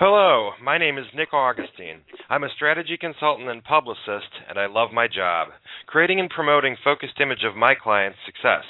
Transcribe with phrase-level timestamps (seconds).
[0.00, 2.00] Hello, my name is Nick Augustine.
[2.30, 5.48] I'm a strategy consultant and publicist, and I love my job,
[5.84, 8.64] creating and promoting focused image of my clients' success.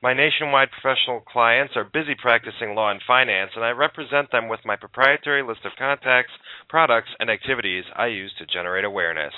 [0.00, 4.60] My nationwide professional clients are busy practicing law and finance, and I represent them with
[4.64, 6.30] my proprietary list of contacts,
[6.70, 9.34] products, and activities I use to generate awareness.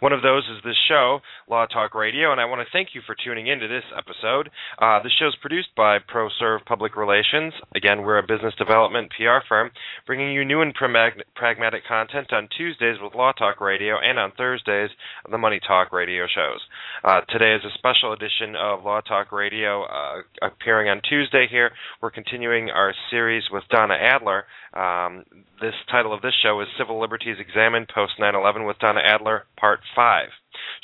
[0.00, 3.00] One of those is this show, Law Talk Radio, and I want to thank you
[3.06, 4.50] for tuning in to this episode.
[4.78, 7.54] Uh, this show is produced by ProServe Public Relations.
[7.74, 9.70] Again, we're a business development PR firm,
[10.06, 14.90] bringing you new and pragmatic content on Tuesdays with Law Talk Radio and on Thursdays
[15.30, 16.60] the Money Talk Radio shows.
[17.04, 21.70] Uh, today is a special edition of Law Talk Radio uh, appearing on Tuesday here.
[22.00, 24.44] We're continuing our series with Donna Adler.
[24.72, 25.24] Um,
[25.60, 29.44] this title of this show is Civil Liberties Examined Post 9 11 with Donna Adler,
[29.60, 30.28] Part 5.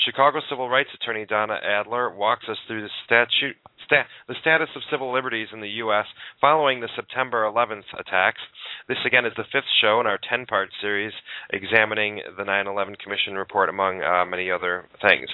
[0.05, 3.57] Chicago civil rights attorney Donna Adler walks us through the statute
[3.91, 6.07] sta- the status of civil liberties in the U.S.
[6.41, 8.41] following the September 11th attacks.
[8.89, 11.13] This, again, is the fifth show in our 10 part series
[11.53, 15.29] examining the 9 11 Commission report, among uh, many other things.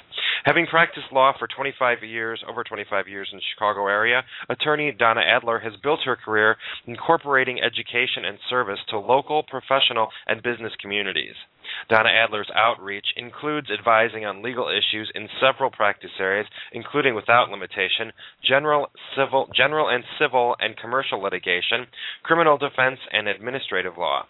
[0.45, 5.20] Having practiced law for 25 years, over 25 years in the Chicago area, attorney Donna
[5.20, 11.35] Adler has built her career incorporating education and service to local, professional, and business communities.
[11.89, 18.13] Donna Adler's outreach includes advising on legal issues in several practice areas, including without limitation,
[18.47, 21.86] general, civil, general and civil and commercial litigation,
[22.22, 24.27] criminal defense, and administrative law.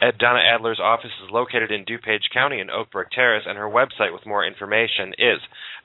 [0.00, 4.12] At Donna Adler's office is located in DuPage County in Oakbrook Terrace, and her website
[4.12, 5.38] with more information is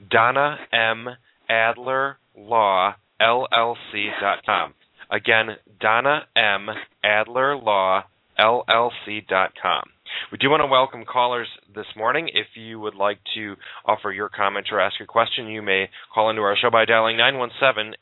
[0.10, 1.08] Donna M.
[1.50, 4.74] Adler Law LLC.com.
[5.12, 6.68] Again, Donna M.
[7.04, 8.04] Adler Law
[8.40, 9.84] LLC.com.
[10.32, 12.30] We do want to welcome callers this morning.
[12.34, 13.56] If you would like to
[13.86, 17.18] offer your comment or ask a question, you may call into our show by dialing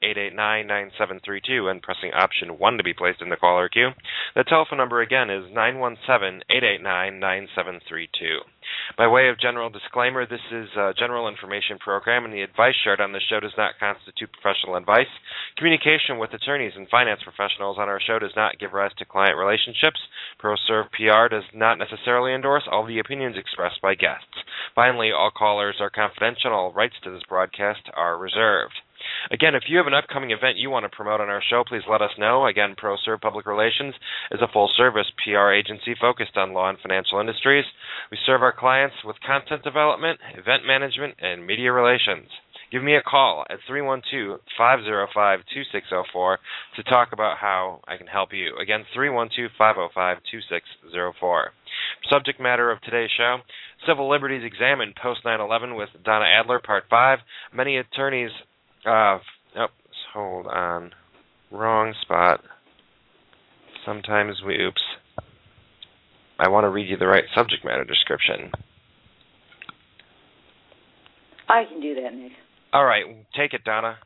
[0.04, 3.90] 917-889-9732 and pressing option 1 to be placed in the caller queue.
[4.36, 8.40] The telephone number again is 917-889-9732.
[8.98, 13.02] By way of general disclaimer, this is a general information program, and the advice shared
[13.02, 15.10] on this show does not constitute professional advice.
[15.58, 19.38] Communication with attorneys and finance professionals on our show does not give rise to client
[19.38, 20.00] relationships.
[20.42, 24.38] ProServe PR does not necessarily endorse all the opinions expressed by guests.
[24.76, 26.54] Finally, all callers are confidential.
[26.54, 28.74] All rights to this broadcast are reserved.
[29.32, 31.84] Again, if you have an upcoming event you want to promote on our show, please
[31.90, 32.46] let us know.
[32.46, 33.96] Again, ProServe Public Relations
[34.32, 37.66] is a full service PR agency focused on law and financial industries.
[38.12, 42.28] We serve our clients with content development, event management, and media relations.
[42.74, 46.40] Give me a call at 312 505 2604
[46.76, 48.58] to talk about how I can help you.
[48.58, 51.52] Again, 312 505 2604.
[52.10, 53.38] Subject matter of today's show
[53.88, 57.20] Civil Liberties Examined Post 9 11 with Donna Adler, Part 5.
[57.54, 58.32] Many attorneys
[58.86, 59.20] uh,
[59.58, 59.68] oh,
[60.14, 60.92] hold on.
[61.52, 62.42] Wrong spot.
[63.86, 64.82] Sometimes we oops.
[66.40, 68.52] I want to read you the right subject matter description.
[71.48, 72.32] I can do that, Nick.
[72.74, 73.06] All right,
[73.38, 73.98] take it, Donna.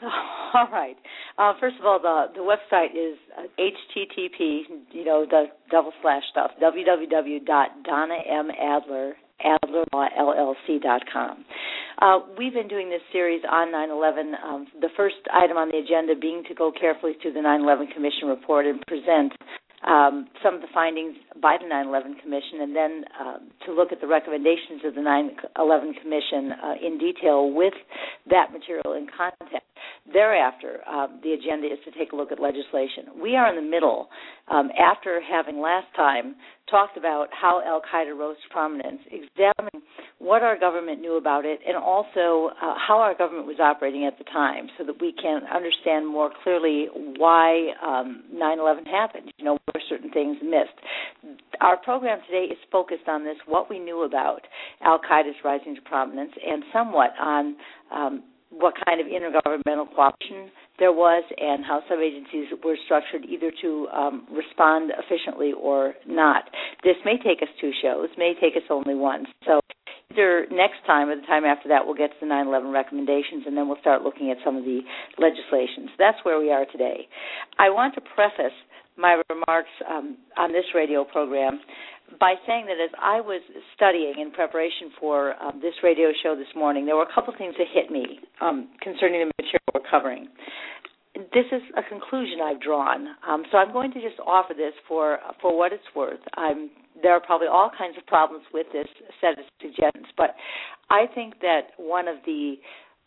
[0.54, 0.96] All right.
[1.38, 6.22] Uh, first of all, the the website is uh, http, you know, the double slash
[6.30, 9.12] stuff, www.donnamadler
[9.44, 11.44] adlerlawllc.com.
[12.02, 14.34] Uh, we've been doing this series on 9/11.
[14.42, 18.26] Um, the first item on the agenda being to go carefully through the 9/11 Commission
[18.26, 19.32] report and present
[19.86, 24.00] um, some of the findings by the 9/11 Commission, and then uh, to look at
[24.00, 27.74] the recommendations of the 9/11 Commission uh, in detail with
[28.28, 29.62] that material in context.
[30.12, 33.14] Thereafter, um, the agenda is to take a look at legislation.
[33.22, 34.08] We are in the middle,
[34.48, 36.34] um, after having last time
[36.72, 39.86] talked about how Al Qaeda rose to prominence, examining
[40.18, 44.16] what our government knew about it, and also uh, how our government was operating at
[44.18, 46.86] the time, so that we can understand more clearly
[47.18, 49.30] why um, 9/11 happened.
[49.36, 51.38] You know, where certain things missed.
[51.60, 54.40] Our program today is focused on this: what we knew about
[54.80, 57.56] Al Qaeda's rising to prominence, and somewhat on
[57.94, 63.52] um, what kind of intergovernmental cooperation there was and how some agencies were structured either
[63.62, 66.44] to um, respond efficiently or not.
[66.82, 69.26] This may take us two shows, may take us only one.
[69.46, 69.60] So
[70.10, 73.56] either next time or the time after that, we'll get to the 9/11 recommendations, and
[73.56, 74.80] then we'll start looking at some of the
[75.18, 75.90] legislations.
[75.98, 77.08] That's where we are today.
[77.58, 78.56] I want to preface
[78.96, 81.60] my remarks um, on this radio program
[82.18, 83.42] by saying that as I was
[83.74, 87.54] studying in preparation for um, this radio show this morning, there were a couple things
[87.58, 90.28] that hit me um, concerning the material we're covering.
[91.14, 95.18] This is a conclusion I've drawn, um, so I'm going to just offer this for
[95.42, 96.20] for what it's worth.
[96.38, 96.70] I'm,
[97.02, 98.88] there are probably all kinds of problems with this
[99.20, 100.34] set of suggestions, but
[100.88, 102.54] I think that one of the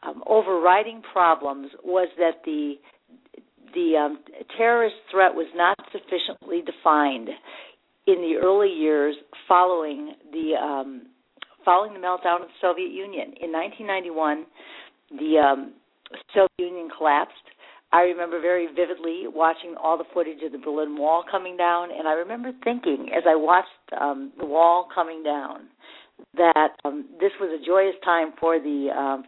[0.04, 2.76] um, overriding problems was that the
[3.74, 4.20] the um,
[4.56, 7.30] terrorist threat was not sufficiently defined
[8.08, 9.16] in the early years
[9.48, 11.08] following the um,
[11.64, 13.34] following the meltdown of the Soviet Union.
[13.42, 14.46] In 1991,
[15.18, 15.74] the um,
[16.34, 17.34] Soviet Union collapsed.
[17.92, 22.08] I remember very vividly watching all the footage of the Berlin Wall coming down, and
[22.08, 23.70] I remember thinking as I watched
[24.00, 25.68] um, the wall coming down
[26.36, 29.24] that um, this was a joyous time for the um,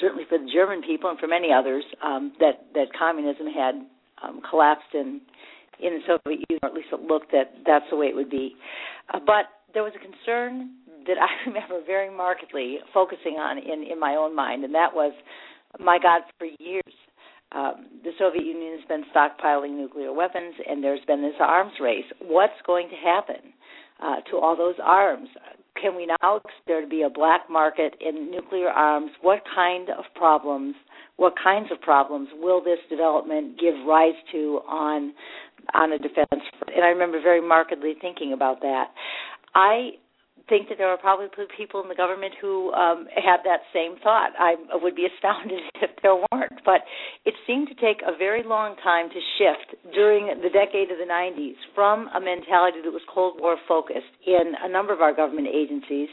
[0.00, 3.74] certainly for the German people and for many others um, that that communism had
[4.22, 5.20] um, collapsed in
[5.82, 8.30] in the Soviet Union, or at least it looked that that's the way it would
[8.30, 8.56] be.
[9.12, 10.70] Uh, but there was a concern
[11.06, 15.12] that I remember very markedly focusing on in, in my own mind, and that was,
[15.78, 16.94] my God, for years,
[17.52, 22.04] um, the Soviet Union has been stockpiling nuclear weapons, and there's been this arms race.
[22.22, 23.52] What's going to happen
[24.00, 25.28] uh, to all those arms?
[25.80, 29.10] Can we now expect there to be a black market in nuclear arms?
[29.22, 30.74] What kind of problems?
[31.16, 35.12] What kinds of problems will this development give rise to on
[35.74, 36.42] on a defense.
[36.74, 38.88] And I remember very markedly thinking about that.
[39.54, 39.92] I
[40.48, 44.30] think that there are probably people in the government who um, had that same thought.
[44.38, 46.60] I would be astounded if there weren't.
[46.64, 46.82] But
[47.24, 51.08] it seemed to take a very long time to shift during the decade of the
[51.08, 55.48] 90s from a mentality that was Cold War focused in a number of our government
[55.48, 56.08] agencies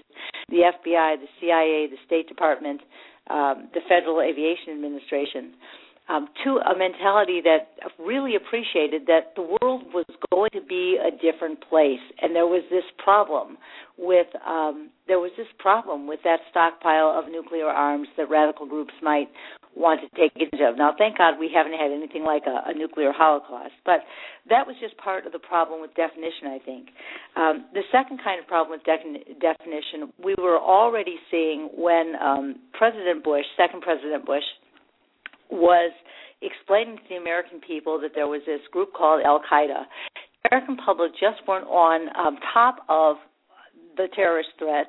[0.49, 2.79] the FBI, the CIA, the State Department,
[3.29, 5.53] um, the Federal Aviation Administration
[6.09, 11.11] um, to a mentality that really appreciated that the world was going to be a
[11.11, 13.57] different place, and there was this problem
[13.97, 18.93] with um, there was this problem with that stockpile of nuclear arms that radical groups
[19.01, 19.27] might
[19.75, 20.77] want to take advantage of.
[20.77, 24.01] Now, thank God we haven't had anything like a, a nuclear holocaust, but
[24.49, 26.89] that was just part of the problem with definition, I think.
[27.35, 32.55] Um, the second kind of problem with de- definition we were already seeing when um,
[32.73, 34.45] President Bush, second President Bush,
[35.49, 35.91] was
[36.41, 39.83] explaining to the American people that there was this group called Al Qaeda.
[40.43, 43.17] The American public just weren't on um, top of
[43.97, 44.87] the terrorist threat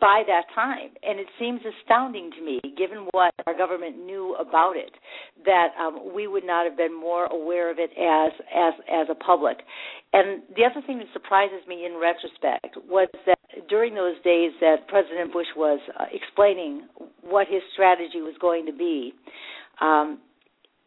[0.00, 0.90] by that time.
[1.02, 4.92] And it seems astounding to me, given what our government knew about it,
[5.44, 9.14] that um, we would not have been more aware of it as as as a
[9.14, 9.58] public.
[10.12, 13.37] And the other thing that surprises me in retrospect was that
[13.68, 16.88] during those days that President Bush was uh, explaining
[17.22, 19.12] what his strategy was going to be,
[19.80, 20.18] um,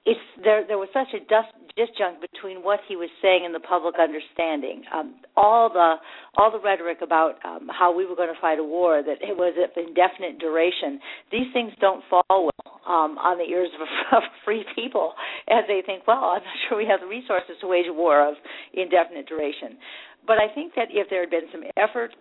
[0.06, 3.60] it's there there was such a dust, disjunct between what he was saying and the
[3.60, 4.81] public understanding.
[4.94, 5.95] Um, all the
[6.38, 9.38] all the rhetoric about um, how we were going to fight a war that it
[9.38, 11.00] was of indefinite duration.
[11.31, 13.88] These things don't fall well um, on the ears of,
[14.18, 15.13] of free people
[15.50, 18.28] as they think, well, I'm not sure we have the resources to wage a war
[18.28, 18.36] of
[18.74, 19.78] indefinite duration.
[20.27, 22.13] But I think that if there had been some effort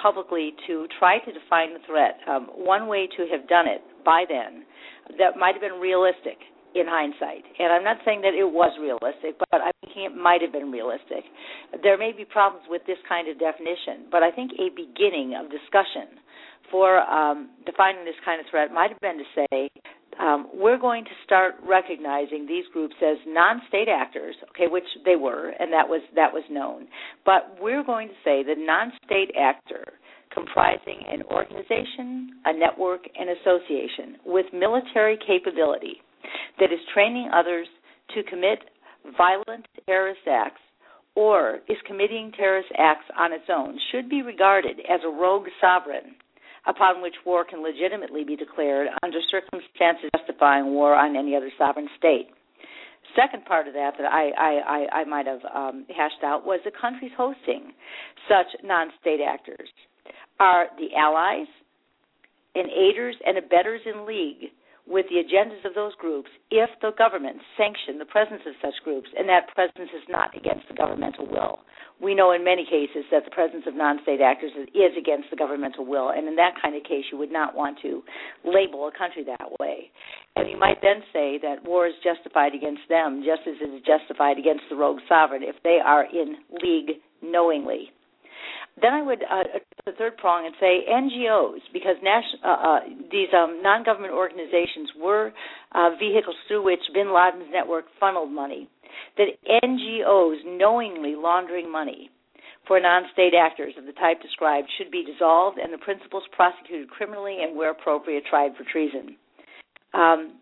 [0.00, 4.24] publicly to try to define the threat, um, one way to have done it by
[4.28, 4.64] then
[5.18, 6.36] that might have been realistic
[6.74, 7.44] in hindsight.
[7.58, 10.70] And I'm not saying that it was realistic, but I think it might have been
[10.70, 11.24] realistic.
[11.82, 15.50] There may be problems with this kind of definition, but I think a beginning of
[15.50, 16.20] discussion
[16.70, 19.70] for um, defining this kind of threat might have been to say
[20.20, 25.50] um, we're going to start recognizing these groups as non-state actors, okay, which they were,
[25.58, 26.88] and that was that was known.
[27.24, 29.84] But we're going to say the non-state actor
[30.32, 36.02] comprising an organization, a network, an association with military capability
[36.58, 37.66] that is training others
[38.14, 38.58] to commit
[39.16, 40.60] violent terrorist acts
[41.14, 46.14] or is committing terrorist acts on its own should be regarded as a rogue sovereign
[46.68, 51.88] upon which war can legitimately be declared under circumstances justifying war on any other sovereign
[51.98, 52.28] state.
[53.16, 56.60] Second part of that that I, I, I, I might have um, hashed out was
[56.64, 57.72] the countries hosting
[58.28, 59.68] such non-state actors
[60.38, 61.46] are the allies
[62.54, 64.50] and aiders and abettors in league
[64.88, 69.08] with the agendas of those groups if the government sanctioned the presence of such groups
[69.16, 71.60] and that presence is not against the governmental will.
[72.00, 75.36] We know in many cases that the presence of non state actors is against the
[75.36, 78.02] governmental will, and in that kind of case, you would not want to
[78.44, 79.90] label a country that way.
[80.36, 83.82] And you might then say that war is justified against them just as it is
[83.82, 87.90] justified against the rogue sovereign if they are in league knowingly
[88.82, 89.44] then I would uh,
[89.86, 91.96] the third prong and say NGOs because
[92.44, 92.80] uh, uh,
[93.10, 95.32] these um, non-government organizations were
[95.72, 98.68] uh, vehicles through which Bin Laden's network funneled money.
[99.16, 99.28] That
[99.64, 102.10] NGOs knowingly laundering money
[102.66, 107.38] for non-state actors of the type described should be dissolved and the principals prosecuted criminally
[107.42, 109.16] and, where appropriate, tried for treason.
[109.94, 110.34] Um,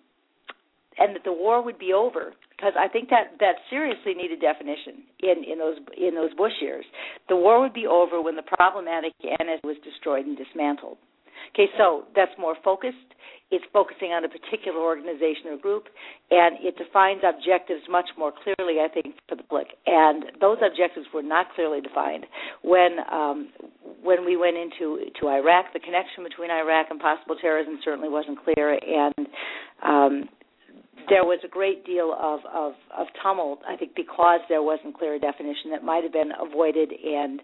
[0.99, 5.05] and that the war would be over because I think that that seriously needed definition
[5.21, 6.85] in in those in those Bush years.
[7.29, 10.99] The war would be over when the problematic NS was destroyed and dismantled.
[11.55, 12.97] Okay, so that's more focused.
[13.51, 15.87] It's focusing on a particular organization or group,
[16.31, 19.69] and it defines objectives much more clearly, I think, for the public.
[19.87, 22.27] And those objectives were not clearly defined
[22.63, 23.51] when um,
[24.03, 25.73] when we went into to Iraq.
[25.73, 29.27] The connection between Iraq and possible terrorism certainly wasn't clear, and
[29.85, 30.29] um,
[31.09, 35.19] there was a great deal of, of, of tumult, I think, because there wasn't clear
[35.19, 37.41] definition that might have been avoided, and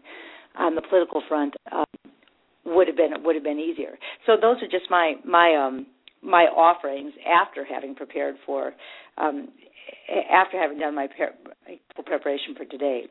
[0.59, 1.85] on the political front um,
[2.65, 3.99] would have been would have been easier.
[4.27, 5.87] So those are just my my um,
[6.23, 8.73] my offerings after having prepared for
[9.19, 9.49] um,
[10.31, 11.09] after having done my
[12.05, 13.05] preparation for today.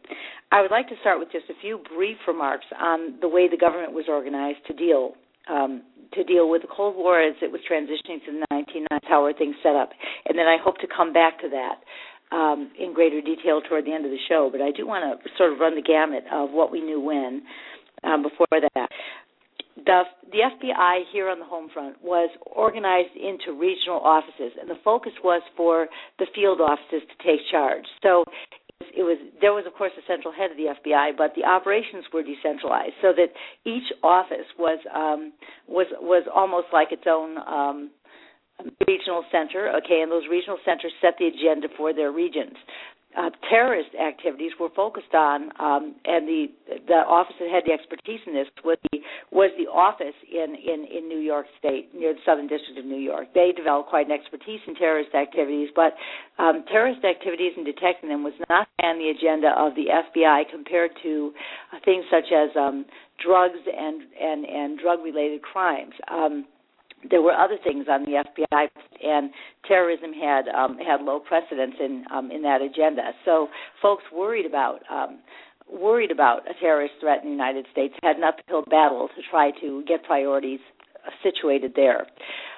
[0.52, 3.58] I would like to start with just a few brief remarks on the way the
[3.58, 5.14] government was organized to deal
[5.50, 9.24] um, to deal with the Cold War as it was transitioning to the 1990s, how
[9.24, 9.92] were things set up,
[10.28, 13.94] and then I hope to come back to that um, in greater detail toward the
[13.94, 14.50] end of the show.
[14.52, 17.44] But I do want to sort of run the gamut of what we knew when
[18.04, 18.90] um, before that.
[19.86, 24.78] The, the FBI here on the home front was organized into regional offices, and the
[24.84, 25.88] focus was for
[26.20, 27.86] the field offices to take charge.
[28.04, 28.26] So
[28.96, 32.06] it was there was of course a central head of the FBI, but the operations
[32.14, 33.30] were decentralized, so that
[33.66, 35.34] each office was um,
[35.68, 37.92] was was almost like its own um,
[38.88, 39.70] regional center.
[39.84, 42.58] Okay, and those regional centers set the agenda for their regions
[43.18, 46.48] uh, terrorist activities were focused on, um, and the
[46.88, 49.00] the office that had the expertise in this was the
[49.32, 53.00] was the office in in in New York State near the Southern District of New
[53.00, 53.28] York.
[53.34, 55.94] They developed quite an expertise in terrorist activities, but
[56.40, 60.92] um, terrorist activities and detecting them was not on the agenda of the FBI compared
[61.04, 61.34] to
[61.74, 62.86] uh, things such as um,
[63.24, 65.94] drugs and and and drug related crimes.
[66.10, 66.46] Um,
[67.10, 68.68] there were other things on the FBI,
[69.04, 69.32] and
[69.68, 73.12] terrorism had um, had low precedence in um, in that agenda.
[73.26, 73.48] So
[73.82, 75.20] folks worried about um,
[75.72, 79.52] worried about a terrorist threat in the United States had an uphill battle to try
[79.62, 80.60] to get priorities
[81.24, 82.06] situated there.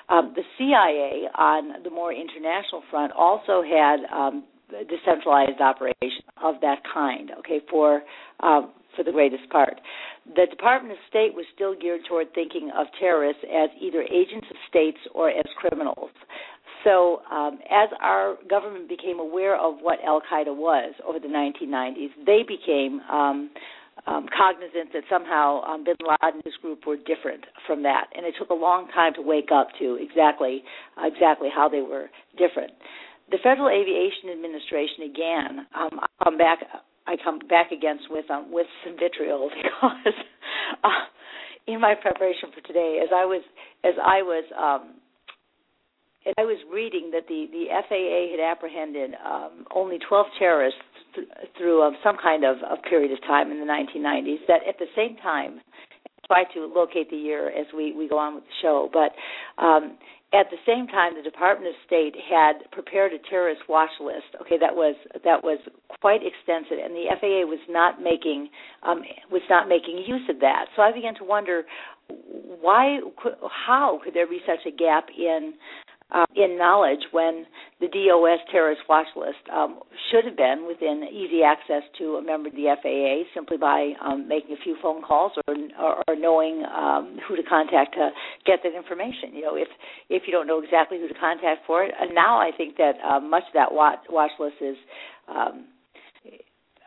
[0.10, 4.44] Um, the CIA, on the more international front, also had um,
[4.90, 7.32] decentralized operation of that kind.
[7.40, 8.02] Okay, for
[8.42, 9.80] um, for the greatest part.
[10.26, 14.56] The Department of State was still geared toward thinking of terrorists as either agents of
[14.70, 16.12] states or as criminals.
[16.84, 22.12] So, um, as our government became aware of what Al Qaeda was over the 1990s,
[22.26, 23.50] they became um,
[24.08, 28.26] um, cognizant that somehow um, Bin Laden and his group were different from that, and
[28.26, 30.64] it took a long time to wake up to exactly
[30.98, 32.72] uh, exactly how they were different.
[33.32, 35.68] The Federal Aviation Administration again.
[35.76, 36.60] Um, I'll come back
[37.08, 40.16] I come back against with um, with some vitriol because
[40.84, 40.90] uh,
[41.68, 43.44] in my preparation for today, as I was
[43.84, 44.96] as I was um,
[46.26, 50.80] as I was reading that the the FAA had apprehended um, only 12 terrorists
[51.16, 54.48] th- through um, some kind of, of period of time in the 1990s.
[54.48, 55.62] That at the same time,
[56.28, 59.12] try to locate the year as we we go on with the show, but
[59.62, 59.98] um,
[60.34, 64.34] at the same time, the Department of State had prepared a terrorist watch list.
[64.42, 65.60] Okay, that was that was
[66.02, 68.50] quite extensive, and the FAA was not making
[68.82, 70.66] um, was not making use of that.
[70.76, 71.64] So I began to wonder
[72.62, 73.00] why,
[73.66, 75.54] how could there be such a gap in
[76.14, 77.46] uh, in knowledge when
[77.82, 79.80] the DOS terrorist watch list um,
[80.12, 84.28] should have been within easy access to a member of the FAA simply by um,
[84.28, 85.56] making a few phone calls or,
[86.08, 88.12] or, knowing um, who to contact to
[88.46, 89.34] get that information.
[89.34, 89.68] You know, if
[90.10, 92.94] if you don't know exactly who to contact for it, and now I think that
[93.04, 94.78] uh, much of that watch, watch list is.
[95.28, 95.66] Um,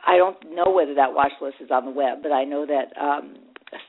[0.06, 2.96] I don't know whether that watch list is on the web, but I know that
[2.96, 3.34] um,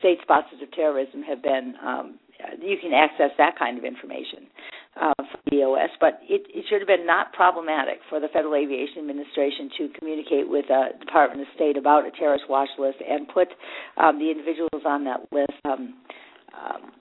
[0.00, 1.74] state sponsors of terrorism have been.
[1.80, 2.18] Um,
[2.60, 4.46] you can access that kind of information
[5.00, 8.98] uh, from DOS, but it, it should have been not problematic for the Federal Aviation
[8.98, 13.28] Administration to communicate with the uh, Department of State about a terrorist watch list and
[13.28, 13.48] put
[13.96, 15.94] um, the individuals on that list, um,
[16.54, 16.92] um,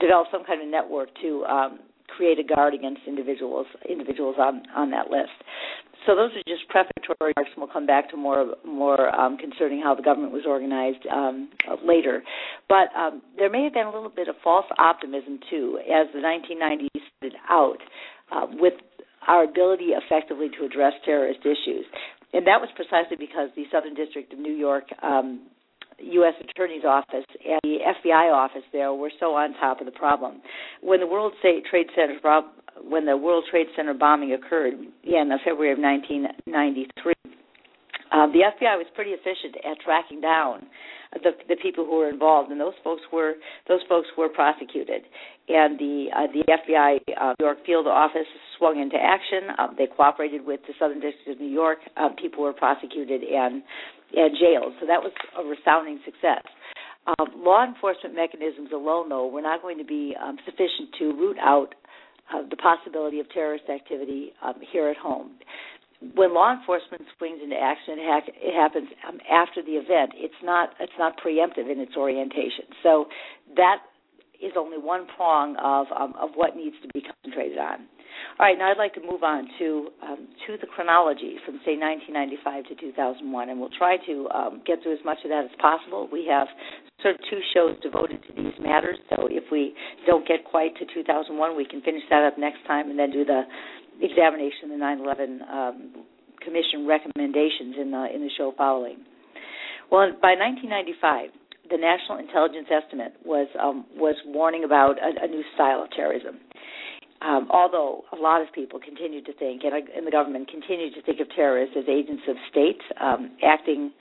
[0.00, 4.90] develop some kind of network to um, create a guard against individuals individuals on on
[4.90, 5.32] that list.
[6.06, 9.80] So those are just prefatory remarks, and we'll come back to more more um, concerning
[9.80, 11.48] how the government was organized um,
[11.84, 12.22] later.
[12.68, 16.20] But um, there may have been a little bit of false optimism too, as the
[16.20, 17.78] 1990s started out
[18.32, 18.74] uh, with
[19.26, 21.86] our ability effectively to address terrorist issues,
[22.34, 25.48] and that was precisely because the Southern District of New York um,
[25.98, 26.34] U.S.
[26.50, 30.40] Attorney's Office and the FBI office there were so on top of the problem.
[30.82, 32.18] When the World Trade Center
[32.82, 37.14] when the World Trade Center bombing occurred in February of 1993,
[38.12, 40.66] uh, the FBI was pretty efficient at tracking down
[41.22, 43.34] the the people who were involved, and those folks were
[43.68, 45.02] those folks were prosecuted.
[45.48, 48.26] And the uh, the FBI uh, New York field office
[48.58, 49.54] swung into action.
[49.58, 51.78] Um, they cooperated with the Southern District of New York.
[51.96, 53.62] Um, people were prosecuted and
[54.12, 54.74] and jailed.
[54.80, 56.42] So that was a resounding success.
[57.06, 61.36] Um, law enforcement mechanisms alone, though, were not going to be um, sufficient to root
[61.38, 61.74] out
[62.32, 65.32] uh, the possibility of terrorist activity um, here at home.
[66.14, 70.12] When law enforcement swings into action, it, ha- it happens um, after the event.
[70.16, 72.64] It's not it's not preemptive in its orientation.
[72.82, 73.06] So
[73.56, 73.78] that
[74.42, 77.86] is only one prong of um, of what needs to be concentrated on.
[78.38, 81.78] All right, now I'd like to move on to um, to the chronology from say
[81.78, 85.54] 1995 to 2001, and we'll try to um, get through as much of that as
[85.60, 86.08] possible.
[86.10, 86.48] We have
[87.02, 89.74] sort of two shows devoted to these matters, so if we
[90.06, 93.24] don't get quite to 2001, we can finish that up next time and then do
[93.24, 93.42] the
[94.02, 95.76] examination of the 9/11 um,
[96.42, 98.98] Commission recommendations in the in the show following.
[99.90, 101.30] Well, by 1995
[101.70, 106.36] the National Intelligence Estimate was um, was warning about a, a, new style of terrorism.
[107.24, 111.02] Um, although a lot of people continue to think, and, and, the government continued to
[111.02, 113.92] think of terrorists as agents of state um, acting,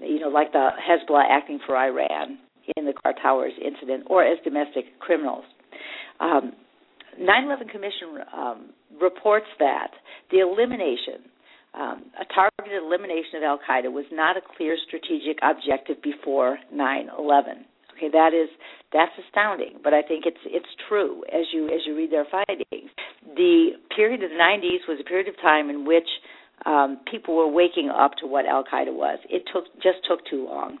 [0.00, 2.38] you know, like the Hezbollah acting for Iran
[2.76, 5.44] in the Khobar Towers incident, or as domestic criminals.
[6.18, 6.54] Um,
[7.20, 8.70] 9/11 Commission um,
[9.00, 9.90] reports that
[10.30, 11.30] the elimination
[11.74, 17.64] um, a targeted elimination of Al Qaeda was not a clear strategic objective before 9/11.
[18.02, 18.48] Okay, that is
[18.92, 22.90] that's astounding, but I think it's it's true as you as you read their findings.
[23.36, 26.08] The period of the 90s was a period of time in which
[26.66, 29.20] um, people were waking up to what Al Qaeda was.
[29.30, 30.78] It took just took too long.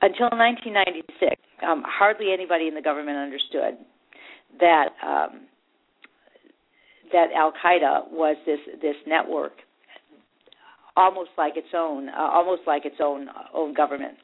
[0.00, 3.76] Until 1996, um, hardly anybody in the government understood
[4.58, 5.42] that um,
[7.12, 9.52] that Al Qaeda was this this network
[10.96, 14.16] almost like its own, uh, almost like its own own government.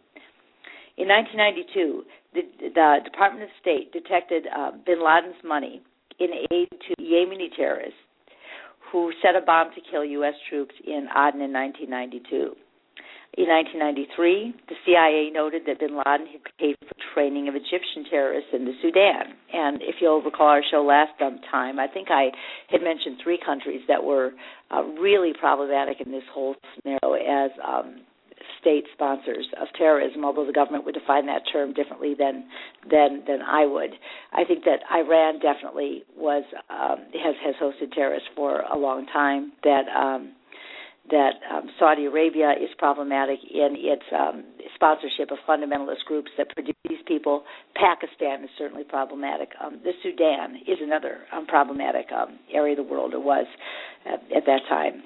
[0.98, 2.02] In 1992,
[2.34, 2.42] the,
[2.74, 5.80] the Department of State detected uh, Bin Laden's money
[6.18, 8.02] in aid to Yemeni terrorists
[8.90, 10.34] who set a bomb to kill U.S.
[10.48, 12.56] troops in Aden in 1992.
[13.36, 18.50] In 1993, the CIA noted that bin Laden had paid for training of Egyptian terrorists
[18.52, 19.36] in the Sudan.
[19.52, 22.32] And if you'll recall our show last um, time, I think I
[22.68, 24.32] had mentioned three countries that were
[24.72, 28.00] uh, really problematic in this whole scenario as um,
[28.60, 32.44] state sponsors of terrorism, although the government would define that term differently than
[32.90, 33.90] than than I would.
[34.32, 39.52] I think that Iran definitely was um, has has hosted terrorists for a long time.
[39.64, 40.32] That um,
[41.10, 44.44] that um, Saudi Arabia is problematic in its um,
[44.74, 47.44] sponsorship of fundamentalist groups that produce these people.
[47.74, 49.48] Pakistan is certainly problematic.
[49.64, 53.46] Um, the Sudan is another um, problematic um, area of the world, or was
[54.04, 55.02] at, at that time.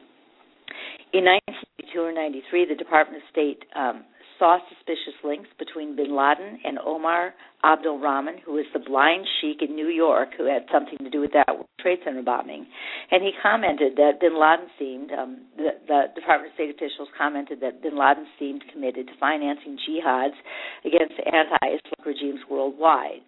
[1.12, 4.04] In 1992 or 93, the Department of State um,
[4.38, 9.60] saw suspicious links between bin Laden and Omar Abdul Rahman, who was the blind sheik
[9.60, 12.66] in New York who had something to do with that World Trade Center bombing.
[13.10, 17.60] And he commented that bin Laden seemed, um, the, the Department of State officials commented
[17.60, 20.34] that bin Laden seemed committed to financing jihads
[20.82, 23.20] against anti Islamic regimes worldwide.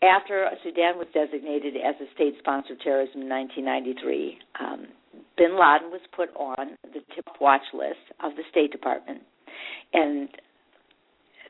[0.00, 4.86] After Sudan was designated as a state sponsored terrorism in 1993, um,
[5.36, 9.22] bin Laden was put on the tip watch list of the State Department
[9.92, 10.28] and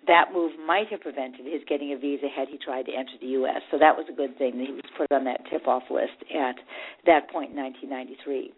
[0.06, 3.34] that move might have prevented his getting a visa had he tried to enter the
[3.42, 3.62] U.S.
[3.70, 6.56] So that was a good thing that he was put on that tip-off list at
[7.06, 8.54] that point in 1993.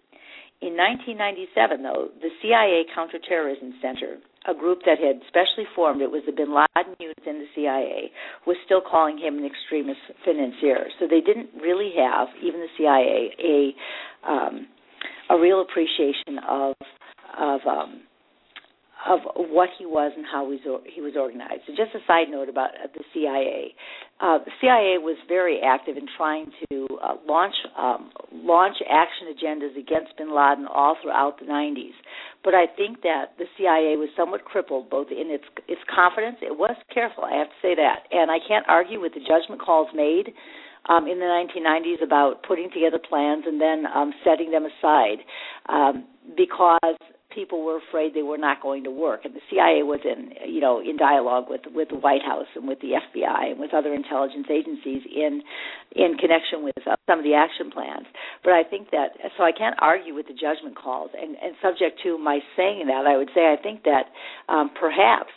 [0.60, 6.22] In 1997, though, the CIA Counterterrorism Center, a group that had specially formed, it was
[6.26, 8.10] the Bin Laden unit in the CIA,
[8.44, 10.90] was still calling him an extremist financier.
[10.98, 14.66] So they didn't really have, even the CIA, a um,
[15.30, 16.74] a real appreciation of
[17.38, 18.02] of um,
[19.06, 21.62] of what he was and how he was, organized.
[21.68, 23.74] And just a side note about uh, the CIA.
[24.20, 29.78] Uh, the CIA was very active in trying to uh, launch um, launch action agendas
[29.78, 31.94] against Bin Laden all throughout the 90s.
[32.42, 36.36] But I think that the CIA was somewhat crippled both in its its confidence.
[36.42, 39.62] It was careful, I have to say that, and I can't argue with the judgment
[39.62, 40.34] calls made
[40.88, 45.18] um, in the 1990s about putting together plans and then um, setting them aside
[45.68, 46.04] um,
[46.36, 46.96] because
[47.34, 50.60] people were afraid they were not going to work, and the CIA was in you
[50.60, 53.94] know in dialogue with with the White House and with the FBI and with other
[53.94, 55.42] intelligence agencies in
[55.94, 58.06] in connection with uh, some of the action plans.
[58.42, 62.00] But I think that so I can't argue with the judgment calls, and and subject
[62.04, 64.10] to my saying that, I would say I think that
[64.48, 65.30] um, perhaps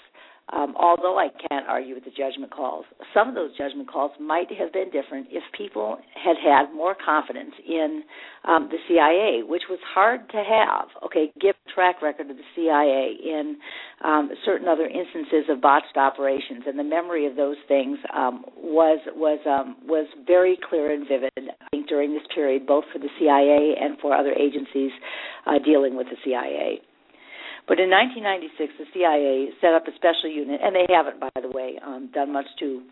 [0.52, 4.52] um, although I can't argue with the judgment calls, some of those judgment calls might
[4.52, 8.04] have been different if people had had more confidence in
[8.46, 10.88] um, the CIA, which was hard to have.
[11.06, 13.58] Okay, give track record of the CIA in
[14.04, 19.00] um, certain other instances of botched operations, and the memory of those things um, was
[19.16, 21.32] was um, was very clear and vivid.
[21.38, 24.92] I think during this period, both for the CIA and for other agencies
[25.46, 26.82] uh, dealing with the CIA.
[27.72, 31.48] But in 1996, the CIA set up a special unit, and they haven't, by the
[31.48, 32.84] way, um, done much to.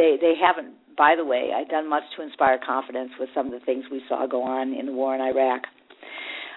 [0.00, 3.52] They they haven't, by the way, I done much to inspire confidence with some of
[3.52, 5.68] the things we saw go on in the war in Iraq.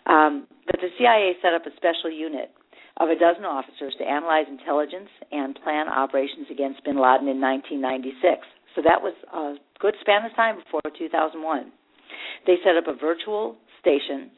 [0.08, 2.56] Um, but the CIA set up a special unit
[2.96, 8.48] of a dozen officers to analyze intelligence and plan operations against Bin Laden in 1996.
[8.80, 11.36] So that was a good span of time before 2001.
[12.48, 14.32] They set up a virtual station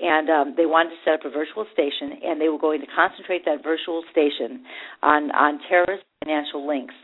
[0.00, 2.90] and um, they wanted to set up a virtual station, and they were going to
[2.94, 4.64] concentrate that virtual station
[5.02, 6.94] on on terrorist financial links.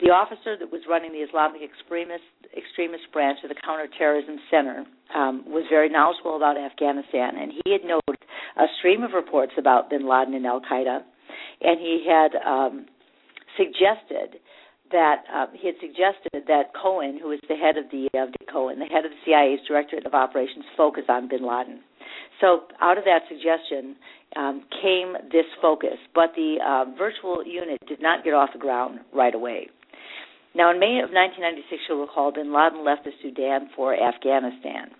[0.00, 2.24] The officer that was running the Islamic extremist
[2.56, 7.82] extremist branch of the Counterterrorism Center um, was very knowledgeable about Afghanistan, and he had
[7.82, 8.18] noted
[8.56, 11.02] a stream of reports about Bin Laden and Al Qaeda,
[11.62, 12.86] and he had um,
[13.56, 14.40] suggested
[14.92, 18.78] that uh, he had suggested that Cohen, who is the head of the uh, Cohen,
[18.78, 21.80] the head of the CIA's Directorate of Operations, focus on Bin Laden.
[22.40, 23.96] So out of that suggestion
[24.36, 29.00] um, came this focus, but the uh, virtual unit did not get off the ground
[29.14, 29.68] right away.
[30.54, 34.90] Now, in May of 1996, you'll recall, Bin Laden left the Sudan for Afghanistan.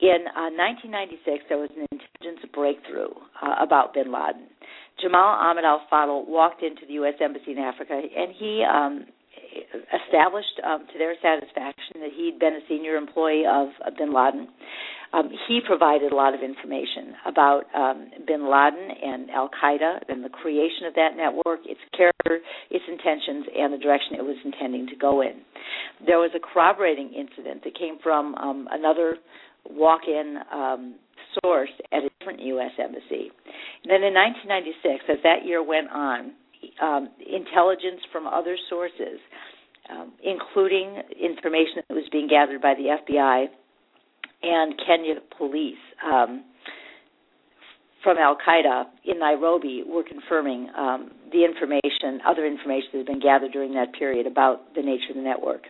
[0.00, 4.44] In uh, 1996, there was an intelligence breakthrough uh, about Bin Laden.
[5.00, 7.14] Jamal Ahmed Al Fadl walked into the U.S.
[7.20, 9.06] Embassy in Africa, and he um,
[9.88, 14.48] established um, to their satisfaction that he'd been a senior employee of, Bin Laden.
[15.12, 20.24] Um, he provided a lot of information about um, Bin Laden and Al Qaeda and
[20.24, 24.86] the creation of that network, its character, its intentions, and the direction it was intending
[24.88, 25.40] to go in.
[26.04, 29.16] There was a corroborating incident that came from um, another
[29.70, 30.94] walk-in um,
[31.42, 32.72] source at a different U.S.
[32.78, 33.30] embassy.
[33.84, 36.32] And then in 1996, as that year went on,
[36.82, 39.20] um, intelligence from other sources,
[39.90, 43.46] um, including information that was being gathered by the FBI
[44.42, 46.44] and Kenya police um,
[48.02, 53.20] from Al Qaeda in Nairobi, were confirming um, the information, other information that had been
[53.20, 55.62] gathered during that period about the nature of the network.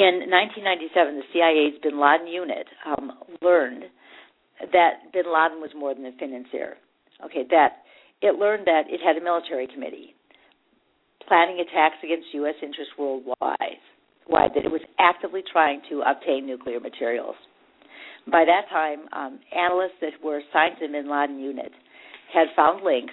[0.00, 3.84] In 1997, the CIA's Bin Laden unit um, learned
[4.72, 6.80] that Bin Laden was more than a financier.
[7.20, 7.84] Okay, that
[8.22, 10.14] it learned that it had a military committee
[11.28, 12.54] planning attacks against U.S.
[12.62, 13.76] interests worldwide.
[14.30, 17.36] That it was actively trying to obtain nuclear materials.
[18.24, 21.72] By that time, um, analysts that were assigned to the Bin Laden unit
[22.32, 23.12] had found links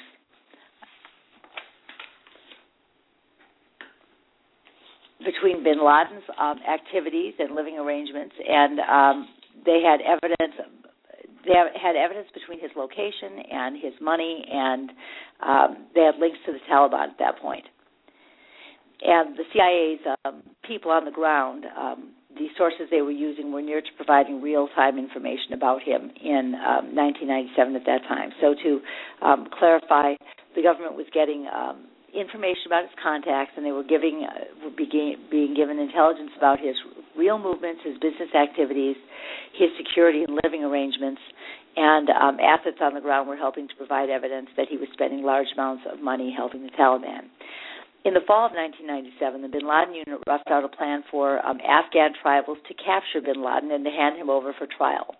[5.27, 9.27] between bin Laden's um, activities and living arrangements, and um,
[9.65, 10.55] they had evidence.
[11.43, 14.89] They had evidence between his location and his money, and
[15.43, 17.65] um, they had links to the Taliban at that point.
[19.01, 23.61] And the CIA's um, people on the ground, um, the sources they were using were
[23.61, 28.31] near to providing real-time information about him in um, 1997 at that time.
[28.41, 28.81] So to
[29.25, 30.15] um, clarify,
[30.55, 31.87] the government was getting um,
[32.17, 36.75] information about his contacts, and they were giving uh, being, being given intelligence about his
[37.15, 38.97] real movements, his business activities,
[39.53, 41.21] his security and living arrangements,
[41.77, 45.23] and um, assets on the ground were helping to provide evidence that he was spending
[45.23, 47.29] large amounts of money helping the Taliban.
[48.05, 51.59] In the fall of 1997, the Bin Laden unit roughed out a plan for um,
[51.59, 55.13] Afghan tribals to capture Bin Laden and to hand him over for trial.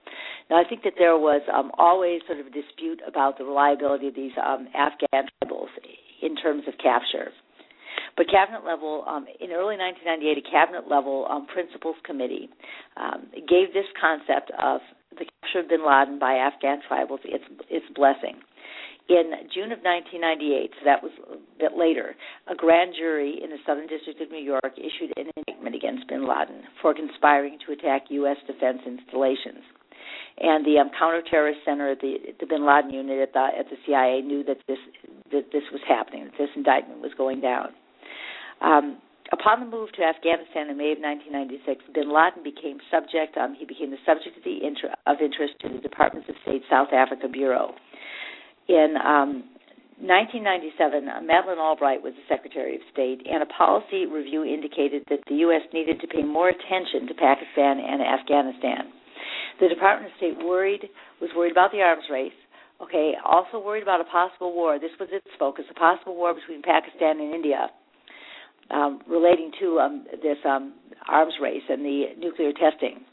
[0.50, 4.08] Now, I think that there was um, always sort of a dispute about the reliability
[4.08, 5.74] of these um, Afghan tribals
[6.22, 7.32] in terms of capture.
[8.16, 12.50] But cabinet level, um, in early 1998, a cabinet level um, principals committee
[12.98, 14.82] um, gave this concept of
[15.14, 18.42] the capture of Bin Laden by Afghan tribals its its blessing.
[19.08, 22.12] In June of 1998, so that was a bit later,
[22.52, 26.28] a grand jury in the Southern District of New York issued an indictment against Bin
[26.28, 28.36] Laden for conspiring to attack U.S.
[28.46, 29.64] defense installations
[30.38, 34.22] and the um, counterterrorist center the, the Bin Laden unit at the at the CIA
[34.22, 34.80] knew that this
[35.32, 37.70] that this was happening, that this indictment was going down.
[38.62, 38.98] Um,
[39.32, 43.38] upon the move to Afghanistan in May of 1996, Bin Laden became subject.
[43.38, 46.64] Um, he became the subject of, the inter- of interest to the Department of State
[46.70, 47.76] South Asia Bureau.
[48.68, 49.44] In um,
[49.98, 55.26] 1997, uh, Madeleine Albright was the Secretary of State, and a policy review indicated that
[55.28, 55.66] the U.S.
[55.74, 58.94] needed to pay more attention to Pakistan and Afghanistan.
[59.60, 60.90] The Department of State worried
[61.22, 62.32] was worried about the arms race.
[62.82, 64.78] Okay, also worried about a possible war.
[64.80, 67.70] This was its focus: a possible war between Pakistan and India,
[68.70, 70.74] um, relating to um, this um,
[71.10, 73.04] arms race and the nuclear testing.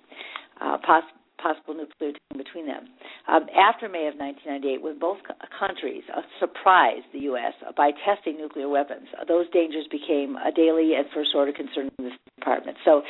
[0.61, 1.05] Uh, poss-
[1.45, 2.89] possible nuclear testing between them.
[3.29, 5.21] Um, after May of 1998, when both
[5.53, 7.53] countries uh, surprised the U.S.
[7.77, 12.09] by testing nuclear weapons, uh, those dangers became a daily and first order concern in
[12.09, 12.79] the Department.
[12.85, 13.03] So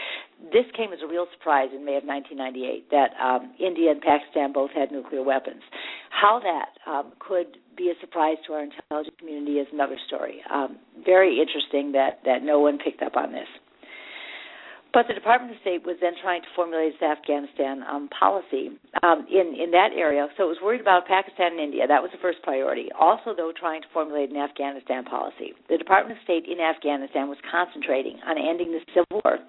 [0.50, 4.52] this came as a real surprise in May of 1998 that um, India and Pakistan
[4.52, 5.62] both had nuclear weapons.
[6.10, 10.42] How that um, could be a surprise to our intelligence community is another story.
[10.52, 13.48] Um, very interesting that, that no one picked up on this.
[14.94, 18.70] But the Department of State was then trying to formulate its Afghanistan um, policy
[19.02, 20.30] um, in in that area.
[20.38, 21.82] So it was worried about Pakistan and India.
[21.90, 22.94] That was the first priority.
[22.94, 25.50] Also, though, trying to formulate an Afghanistan policy.
[25.66, 29.42] The Department of State in Afghanistan was concentrating on ending the civil war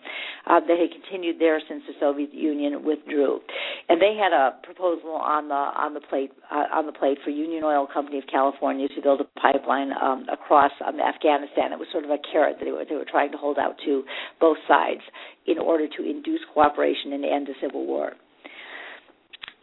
[0.49, 3.37] uh, that had continued there since the Soviet Union withdrew,
[3.85, 7.29] and they had a proposal on the on the plate uh, on the plate for
[7.29, 11.69] Union Oil Company of California to build a pipeline um, across um, Afghanistan.
[11.69, 13.77] It was sort of a carrot that they were, they were trying to hold out
[13.85, 14.01] to
[14.41, 15.05] both sides
[15.47, 18.11] in order to induce cooperation and end the Civil War.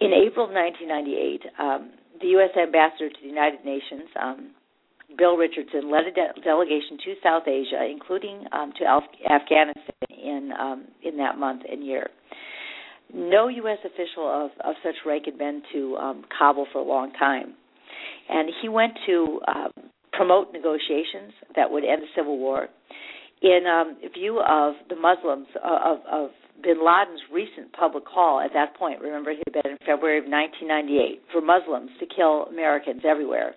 [0.01, 1.91] In April of 1998, um,
[2.21, 2.51] the U.S.
[2.57, 4.51] ambassador to the United Nations, um,
[5.17, 10.51] Bill Richardson, led a de- delegation to South Asia, including um, to Af- Afghanistan in
[10.59, 12.09] um, in that month and year.
[13.15, 13.79] No U.S.
[13.85, 17.55] official of, of such rank had been to um, Kabul for a long time,
[18.29, 19.69] and he went to uh,
[20.13, 22.69] promote negotiations that would end the civil war
[23.43, 26.31] in um, view of the Muslims uh, of, of
[26.63, 30.25] bin Laden's recent public call at that point, remember it had been in February of
[30.25, 33.55] 1998, for Muslims to kill Americans everywhere,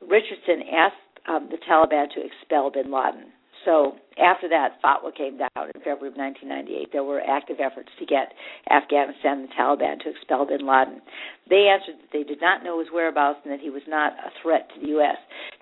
[0.00, 0.94] Richardson asked
[1.28, 3.32] um, the Taliban to expel bin Laden.
[3.64, 6.92] So after that, fatwa came down in February of 1998.
[6.92, 8.32] There were active efforts to get
[8.70, 11.00] Afghanistan and the Taliban to expel bin Laden.
[11.48, 14.30] They answered that they did not know his whereabouts and that he was not a
[14.42, 15.16] threat to the U.S.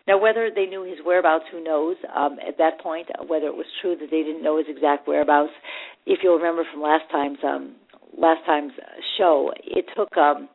[0.06, 1.96] Now, whether they knew his whereabouts, who knows?
[2.14, 5.52] Um, at that point, whether it was true that they didn't know his exact whereabouts.
[6.06, 7.74] If you'll remember from last time's um,
[8.16, 8.72] last time's
[9.18, 10.48] show, it took um,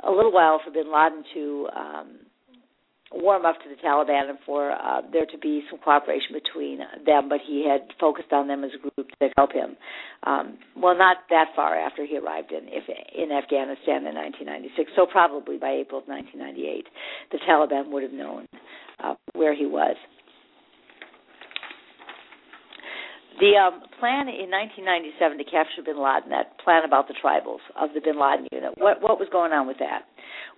[0.00, 2.08] a little while for Bin Laden to um,
[3.14, 7.28] warm up to the Taliban and for uh, there to be some cooperation between them,
[7.28, 9.76] but he had focused on them as a group to help him.
[10.24, 15.06] Um, well, not that far after he arrived in if, in Afghanistan in 1996, so
[15.06, 16.86] probably by April of 1998,
[17.30, 18.46] the Taliban would have known
[19.02, 19.96] uh, where he was.
[23.40, 27.90] The um, plan in 1997 to capture Bin Laden, that plan about the tribals of
[27.90, 30.06] the Bin Laden unit, what what was going on with that?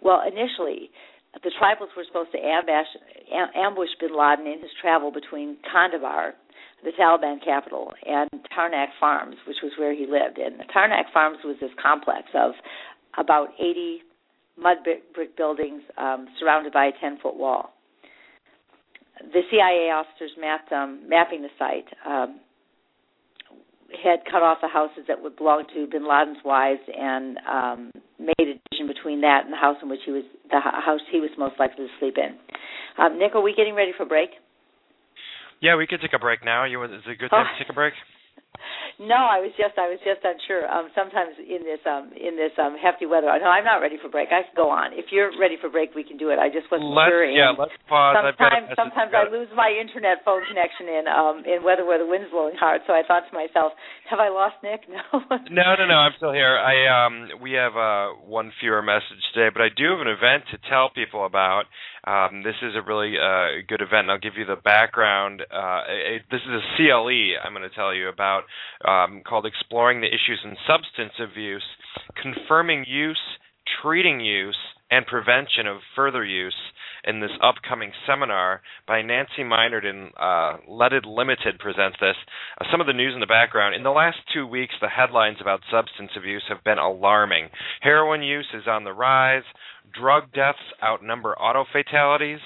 [0.05, 0.92] Well, initially,
[1.42, 2.87] the tribals were supposed to ambush,
[3.55, 6.35] ambush bin Laden in his travel between Kandahar,
[6.85, 10.38] the Taliban capital, and Tarnak Farms, which was where he lived.
[10.38, 12.53] And Tarnak Farms was this complex of
[13.18, 14.03] about 80
[14.59, 14.79] mud
[15.14, 17.72] brick buildings um, surrounded by a 10 foot wall.
[19.20, 22.40] The CIA officers mapped um, mapping the site um,
[23.92, 28.35] had cut off the houses that would belong to Bin Laden's wives and um, made
[28.40, 31.31] a decision between that and the house in which he was the house he was
[31.38, 32.35] most likely to sleep in.
[32.99, 34.31] Um, Nick, are we getting ready for break?
[35.61, 36.64] Yeah, we could take a break now.
[36.64, 37.59] You is it a good time oh.
[37.59, 37.94] to take a break?
[38.97, 40.64] No, I was just I was just unsure.
[40.66, 44.09] Um, sometimes in this um, in this um, hefty weather, no, I'm not ready for
[44.09, 44.33] break.
[44.33, 44.97] I can go on.
[44.97, 46.40] If you're ready for break, we can do it.
[46.40, 47.29] I just wasn't let's, sure.
[47.29, 48.16] Yeah, let's pause.
[48.16, 52.33] Sometimes sometimes I lose my internet phone connection in um, in weather where the wind's
[52.33, 52.81] blowing hard.
[52.88, 53.77] So I thought to myself,
[54.09, 54.88] have I lost Nick?
[54.97, 55.21] No.
[55.29, 55.99] no, no, no.
[55.99, 56.57] I'm still here.
[56.57, 60.45] I um we have uh one fewer message today, but I do have an event
[60.53, 61.64] to tell people about.
[62.07, 65.42] Um, this is a really uh, good event, and I'll give you the background.
[65.42, 68.45] Uh, it, this is a CLE I'm going to tell you about
[68.87, 71.64] um, called Exploring the Issues in Substance Abuse,
[72.23, 73.19] Confirming Use,
[73.83, 74.57] Treating Use,
[74.90, 76.55] and Prevention of Further Use
[77.07, 82.16] in this upcoming seminar by Nancy Minard and uh, Leaded Limited presents this.
[82.61, 83.75] Uh, some of the news in the background.
[83.75, 87.49] In the last two weeks, the headlines about substance abuse have been alarming.
[87.81, 89.45] Heroin use is on the rise.
[89.92, 92.40] Drug deaths outnumber auto fatalities,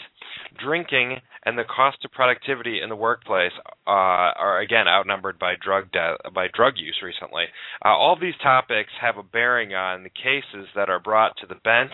[0.62, 3.52] drinking and the cost of productivity in the workplace
[3.86, 7.44] uh, are again outnumbered by drug de- by drug use recently.
[7.84, 11.54] Uh, all these topics have a bearing on the cases that are brought to the
[11.54, 11.92] bench,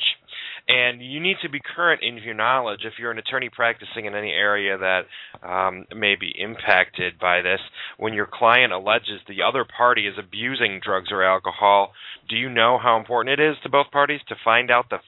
[0.67, 4.15] and you need to be current in your knowledge if you're an attorney practicing in
[4.15, 5.03] any area that
[5.47, 7.61] um, may be impacted by this.
[7.99, 11.93] When your client alleges the other party is abusing drugs or alcohol,
[12.29, 14.99] do you know how important it is to both parties to find out the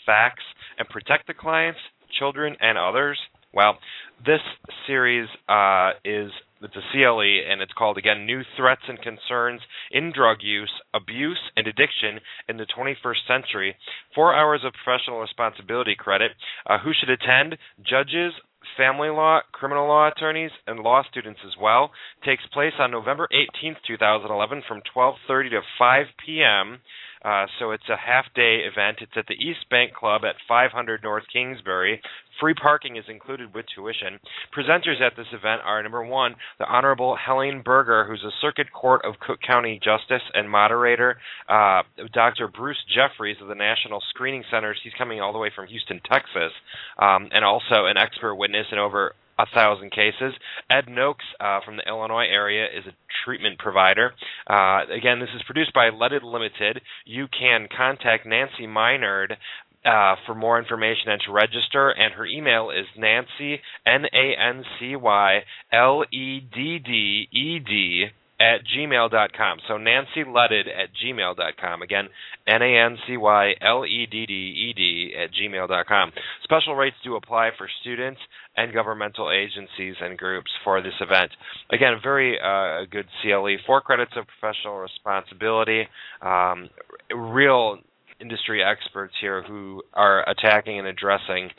[0.78, 1.80] and protect the clients,
[2.18, 3.18] children, and others?
[3.52, 3.78] Well,
[4.24, 4.40] this
[4.86, 9.60] series uh, is it's a CLE, and it's called again "New Threats and Concerns
[9.90, 13.76] in Drug Use, Abuse, and Addiction in the 21st Century."
[14.14, 16.32] Four hours of professional responsibility credit.
[16.66, 17.56] Uh, who should attend?
[17.88, 18.32] Judges,
[18.76, 21.90] family law, criminal law attorneys, and law students as well.
[22.24, 26.80] Takes place on November 18th, 2011, from 12:30 to 5 p.m.
[27.24, 28.98] Uh, so it's a half day event.
[29.00, 32.00] It's at the East Bank Club at 500 North Kingsbury.
[32.40, 34.20] Free parking is included with tuition.
[34.56, 39.02] Presenters at this event are number one, the Honorable Helene Berger, who's a Circuit Court
[39.04, 42.48] of Cook County Justice and moderator, uh, Dr.
[42.48, 44.78] Bruce Jeffries of the National Screening Centers.
[44.84, 46.52] He's coming all the way from Houston, Texas,
[46.98, 50.34] um, and also an expert witness in over a thousand cases.
[50.70, 54.12] Ed Noakes uh, from the Illinois area is a treatment provider.
[54.48, 56.80] Uh, again, this is produced by Leaded Limited.
[57.04, 59.36] You can contact Nancy Minard
[59.84, 61.90] uh, for more information and to register.
[61.90, 65.40] And her email is Nancy N A N C Y
[65.72, 68.06] L E D D E D
[68.40, 69.58] at gmail.com.
[69.66, 71.82] So Nancy Leaded at gmail.com.
[71.82, 72.08] Again,
[72.46, 76.12] N A N C Y L E D D E D at gmail.com.
[76.44, 78.20] Special rates do apply for students
[78.56, 81.30] and governmental agencies and groups for this event.
[81.70, 83.56] Again, a very uh, good CLE.
[83.66, 85.88] Four credits of professional responsibility.
[86.22, 86.70] Um,
[87.14, 87.78] real
[88.20, 91.50] industry experts here who are attacking and addressing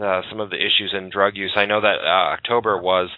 [0.00, 1.52] uh, some of the issues in drug use.
[1.56, 3.08] I know that uh, October was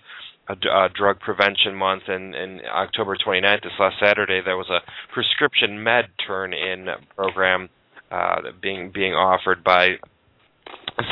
[0.49, 4.81] a, a drug prevention month, and, and October 29th, this last Saturday, there was a
[5.13, 7.69] prescription med turn-in program
[8.11, 9.97] uh, being being offered by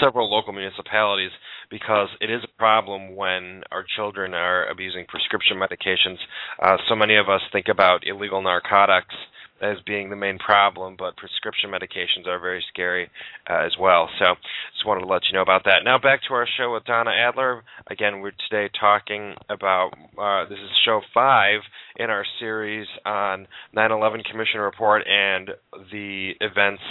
[0.02, 1.30] several local municipalities
[1.70, 6.18] because it is a problem when our children are abusing prescription medications.
[6.62, 9.14] Uh, so many of us think about illegal narcotics
[9.60, 13.08] as being the main problem, but prescription medications are very scary
[13.48, 14.08] uh, as well.
[14.18, 14.34] So
[14.72, 15.84] just wanted to let you know about that.
[15.84, 17.62] Now back to our show with Donna Adler.
[17.88, 21.60] Again, we're today talking about uh, this is show five
[21.96, 25.50] in our series on 9/11 Commission report and
[25.92, 26.82] the events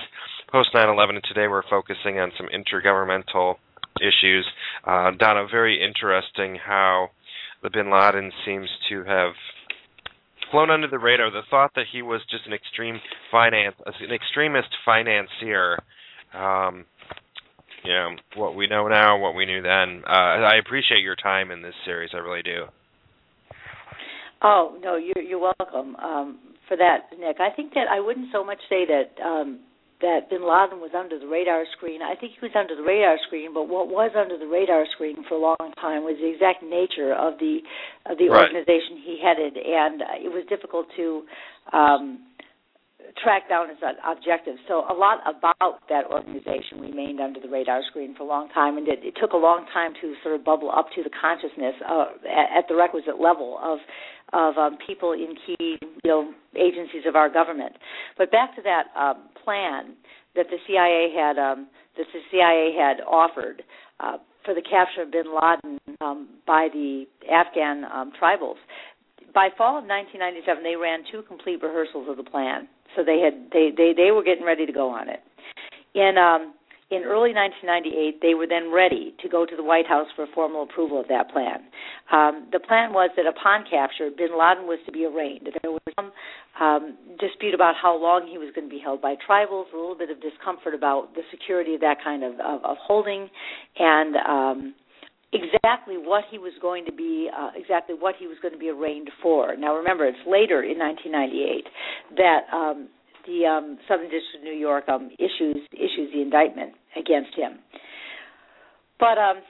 [0.52, 1.10] post 9/11.
[1.16, 3.56] And today we're focusing on some intergovernmental
[4.02, 4.48] issues.
[4.86, 7.10] Uh, Donna, very interesting how
[7.62, 9.34] the Bin Laden seems to have
[10.54, 11.32] flown under the radar.
[11.32, 13.00] The thought that he was just an extreme
[13.32, 15.80] finance, an extremist financier.
[16.34, 16.86] Um,
[17.84, 20.04] you know what we know now, what we knew then.
[20.08, 22.12] Uh, I appreciate your time in this series.
[22.14, 22.66] I really do.
[24.44, 27.38] Oh no, you're you're welcome um, for that, Nick.
[27.40, 29.60] I think that I wouldn't so much say that um,
[30.04, 32.04] that Bin Laden was under the radar screen.
[32.04, 35.24] I think he was under the radar screen, but what was under the radar screen
[35.28, 37.64] for a long time was the exact nature of the
[38.06, 38.44] of the right.
[38.44, 41.24] organization he headed, and it was difficult to
[41.72, 42.20] um,
[43.22, 44.60] track down his objectives.
[44.68, 48.78] So a lot about that organization remained under the radar screen for a long time,
[48.78, 51.76] and it, it took a long time to sort of bubble up to the consciousness
[51.88, 53.80] uh, at, at the requisite level of
[54.34, 57.74] of um, people in key you know agencies of our government.
[58.18, 59.94] But back to that um, plan
[60.36, 63.64] that the CIA had um, that the CIA had offered
[64.00, 68.58] uh, for the capture of Bin Laden um, by the Afghan um, tribals.
[69.34, 72.68] By fall of 1997, they ran two complete rehearsals of the plan.
[72.96, 75.22] So they had they they they were getting ready to go on it.
[75.96, 76.54] In um,
[76.94, 80.62] in early 1998, they were then ready to go to the White House for formal
[80.62, 81.66] approval of that plan.
[82.12, 85.50] Um, the plan was that upon capture, bin Laden was to be arraigned.
[85.62, 86.12] There was some
[86.62, 89.98] um, dispute about how long he was going to be held by tribals, a little
[89.98, 93.30] bit of discomfort about the security of that kind of, of, of holding,
[93.80, 94.76] and um,
[95.34, 98.70] exactly what he was going to be uh, exactly what he was going to be
[98.70, 99.56] arraigned for.
[99.56, 101.66] Now, remember, it's later in 1998
[102.18, 102.90] that um,
[103.26, 107.60] the um, Southern District of New York um, issues issues the indictment against him.
[109.00, 109.42] But um,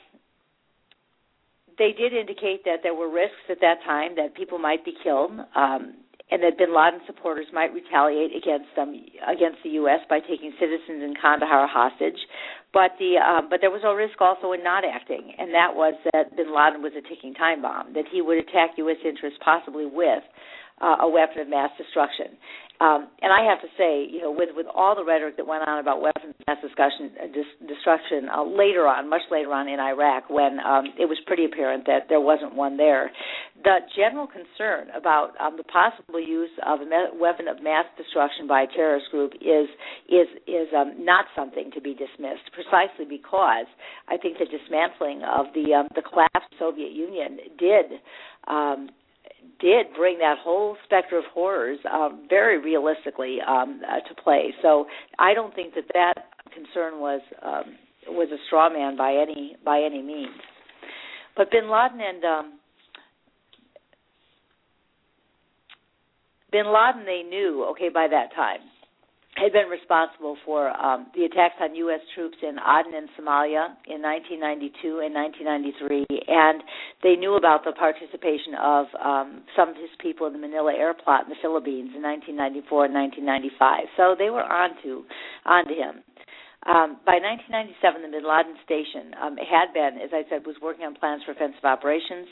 [1.78, 5.32] they did indicate that there were risks at that time that people might be killed,
[5.56, 5.96] um,
[6.34, 8.90] and that Bin Laden supporters might retaliate against them
[9.30, 10.02] against the U.S.
[10.10, 12.18] by taking citizens in Kandahar hostage.
[12.74, 15.94] But the uh, but there was a risk also in not acting, and that was
[16.10, 17.94] that Bin Laden was a ticking time bomb.
[17.94, 18.98] That he would attack U.S.
[19.06, 20.26] interests, possibly with
[20.82, 22.34] uh, a weapon of mass destruction.
[22.82, 25.68] Um, and I have to say, you know, with with all the rhetoric that went
[25.68, 29.70] on about weapons of mass discussion, uh, dis- destruction uh, later on, much later on
[29.70, 33.12] in Iraq, when um, it was pretty apparent that there wasn't one there,
[33.64, 38.48] the general concern about um, the possible use of a me- weapon of mass destruction
[38.48, 39.70] by a terrorist group is
[40.10, 43.70] is is um, not something to be dismissed, precisely because
[44.10, 48.02] I think the dismantling of the um, the collapsed Soviet Union did
[48.50, 48.90] um,
[49.64, 54.54] did bring that whole specter of horrors uh, very realistically um, uh, to play.
[54.62, 54.86] So
[55.18, 56.16] I don't think that that
[56.54, 60.36] concern was um, was a straw man by any by any means.
[61.38, 62.60] But Bin Laden and um,
[66.52, 68.60] Bin Laden, they knew okay by that time
[69.36, 72.02] had been responsible for um, the attacks on U.S.
[72.14, 76.62] troops in Aden and Somalia in 1992 and 1993, and
[77.02, 80.94] they knew about the participation of um, some of his people in the Manila air
[80.94, 83.90] plot in the Philippines in 1994 and 1995.
[83.98, 85.02] So they were onto
[85.46, 86.06] onto him.
[86.64, 90.86] Um, by 1997, the Bin Laden station um, had been, as I said, was working
[90.86, 92.30] on plans for offensive operations,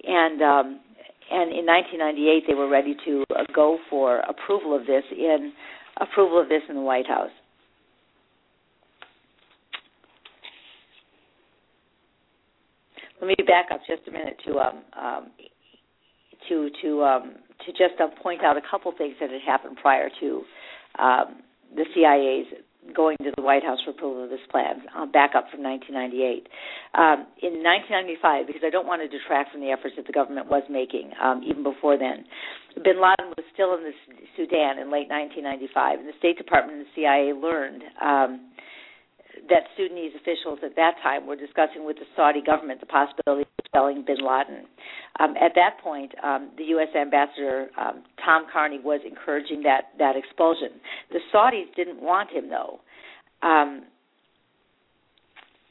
[0.00, 0.66] and um,
[1.26, 5.52] and in 1998 they were ready to uh, go for approval of this in
[6.00, 7.30] approval of this in the White House.
[13.20, 15.30] Let me back up just a minute to um, um,
[16.48, 17.34] to to um,
[17.64, 20.42] to just uh, point out a couple things that had happened prior to
[20.98, 21.42] um,
[21.74, 22.62] the CIA's
[22.94, 26.48] going to the White House for approval of this plan, uh, back up from 1998.
[26.94, 30.48] Um, in 1995, because I don't want to detract from the efforts that the government
[30.48, 32.24] was making um, even before then,
[32.82, 33.94] bin Laden was still in the
[34.36, 38.52] Sudan in late 1995, and the State Department and the CIA learned um,
[39.48, 43.48] that Sudanese officials at that time were discussing with the Saudi government the possibility of
[43.58, 44.66] expelling bin Laden.
[45.20, 46.88] Um, at that point, um, the U.S.
[46.94, 50.80] ambassador um, Tom Carney was encouraging that that expulsion.
[51.10, 52.80] The Saudis didn't want him though.
[53.46, 53.84] Um,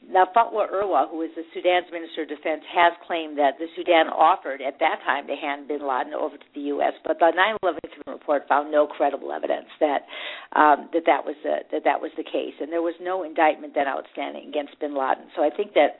[0.08, 4.06] now, Fatih Erwa, who is the Sudan's Minister of Defense, has claimed that the Sudan
[4.06, 7.78] offered at that time to hand bin Laden over to the U.S., but the 9/11
[8.06, 10.06] report found no credible evidence that
[10.54, 13.74] um, that that was the, that that was the case, and there was no indictment
[13.74, 15.26] then outstanding against bin Laden.
[15.34, 15.98] So I think that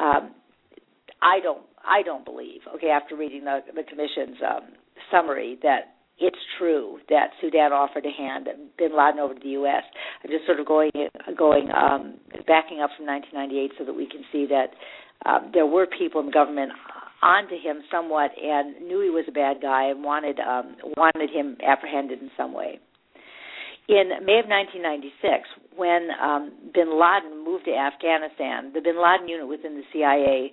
[0.00, 0.32] um,
[1.20, 4.64] I don't I don't believe okay after reading the the commission's um,
[5.10, 8.48] summary that it's true that Sudan offered a hand
[8.78, 9.82] Bin Laden over to the U.S.
[10.22, 10.90] I'm just sort of going
[11.36, 14.74] going um, backing up from 1998 so that we can see that
[15.26, 16.72] um, there were people in government
[17.22, 21.56] onto him somewhat and knew he was a bad guy and wanted um, wanted him
[21.64, 22.78] apprehended in some way.
[23.88, 29.48] In May of 1996, when um, Bin Laden moved to Afghanistan, the Bin Laden unit
[29.48, 30.52] within the CIA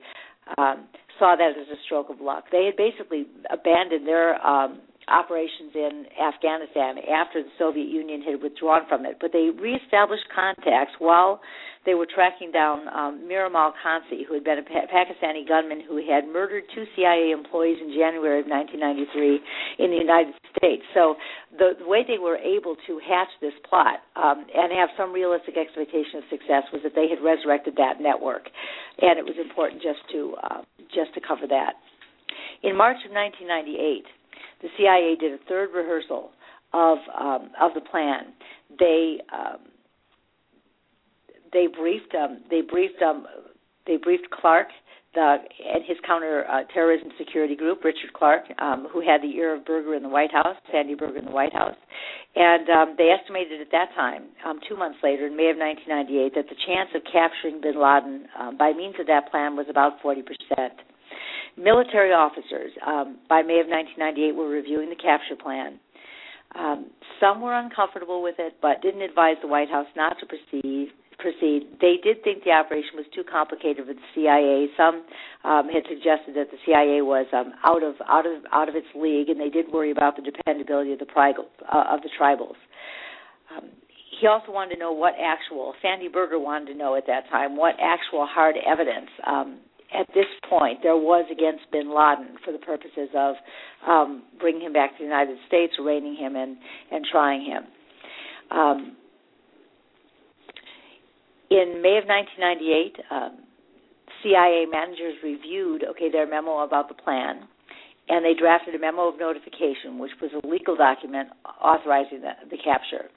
[0.58, 0.90] um,
[1.20, 2.46] saw that as a stroke of luck.
[2.52, 8.82] They had basically abandoned their um, operations in Afghanistan after the Soviet Union had withdrawn
[8.88, 9.18] from it.
[9.20, 11.42] But they reestablished contacts while
[11.86, 15.82] they were tracking down um, Mir Amal Kansi, who had been a pa- Pakistani gunman
[15.88, 19.40] who had murdered two CIA employees in January of 1993
[19.80, 20.84] in the United States.
[20.94, 21.16] So
[21.58, 25.56] the, the way they were able to hatch this plot um, and have some realistic
[25.56, 28.52] expectation of success was that they had resurrected that network,
[29.00, 30.62] and it was important just to uh,
[30.94, 31.80] just to cover that.
[32.62, 34.04] In March of 1998,
[34.62, 36.32] the CIA did a third rehearsal
[36.74, 38.34] of um, of the plan.
[38.78, 39.60] They um,
[41.52, 43.26] they briefed um, they briefed um,
[43.88, 44.70] they briefed Clarke
[45.16, 45.38] the
[45.74, 49.66] and his counter uh, terrorism security group, Richard Clarke, um, who had the ear of
[49.66, 51.76] Berger in the White House, Sandy Berger in the White House,
[52.36, 56.36] and um, they estimated at that time, um, two months later, in May of 1998,
[56.36, 60.02] that the chance of capturing Bin Laden um, by means of that plan was about
[60.02, 60.74] 40 percent.
[61.58, 65.80] Military officers, um, by May of 1998, were reviewing the capture plan.
[66.56, 66.90] Um,
[67.20, 70.90] some were uncomfortable with it, but didn't advise the White House not to proceed.
[71.20, 71.68] Proceed.
[71.82, 74.68] They did think the operation was too complicated for the CIA.
[74.78, 75.04] Some
[75.44, 78.88] um, had suggested that the CIA was um, out of out of out of its
[78.96, 82.56] league, and they did worry about the dependability of the pri- uh, of the tribals.
[83.52, 83.68] Um,
[84.20, 87.58] he also wanted to know what actual Sandy Berger wanted to know at that time
[87.58, 89.60] what actual hard evidence um,
[89.98, 93.36] at this point there was against bin Laden for the purposes of
[93.88, 96.58] um, bringing him back to the United States, arraigning him, and,
[96.92, 97.64] and trying him.
[98.52, 98.98] Um,
[101.50, 103.38] in May of 1998, um,
[104.22, 107.48] CIA managers reviewed okay their memo about the plan,
[108.10, 111.30] and they drafted a memo of notification, which was a legal document
[111.64, 113.10] authorizing the, the capture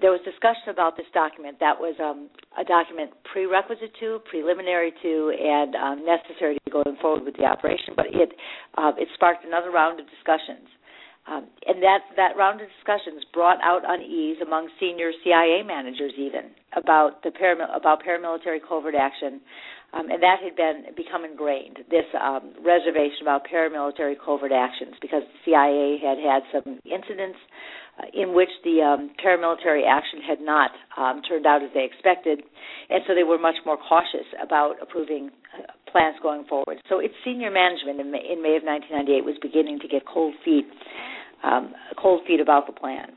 [0.00, 1.58] there was discussion about this document.
[1.60, 2.28] That was um,
[2.58, 7.94] a document prerequisite to, preliminary to, and um, necessary to going forward with the operation.
[7.94, 8.34] But it
[8.76, 10.68] uh, it sparked another round of discussions
[11.26, 16.52] Um, and that that round of discussions brought out unease among senior CIA managers, even
[16.76, 17.32] about the
[17.72, 19.40] about paramilitary covert action,
[19.94, 21.78] um, and that had been become ingrained.
[21.88, 27.38] This um, reservation about paramilitary covert actions, because the CIA had had some incidents
[28.12, 32.42] in which the um, paramilitary action had not um, turned out as they expected,
[32.90, 36.78] and so they were much more cautious about approving uh, plans going forward.
[36.88, 40.34] So its senior management in May, in May of 1998 was beginning to get cold
[40.44, 40.66] feet
[41.44, 43.12] um, cold feet about the plan.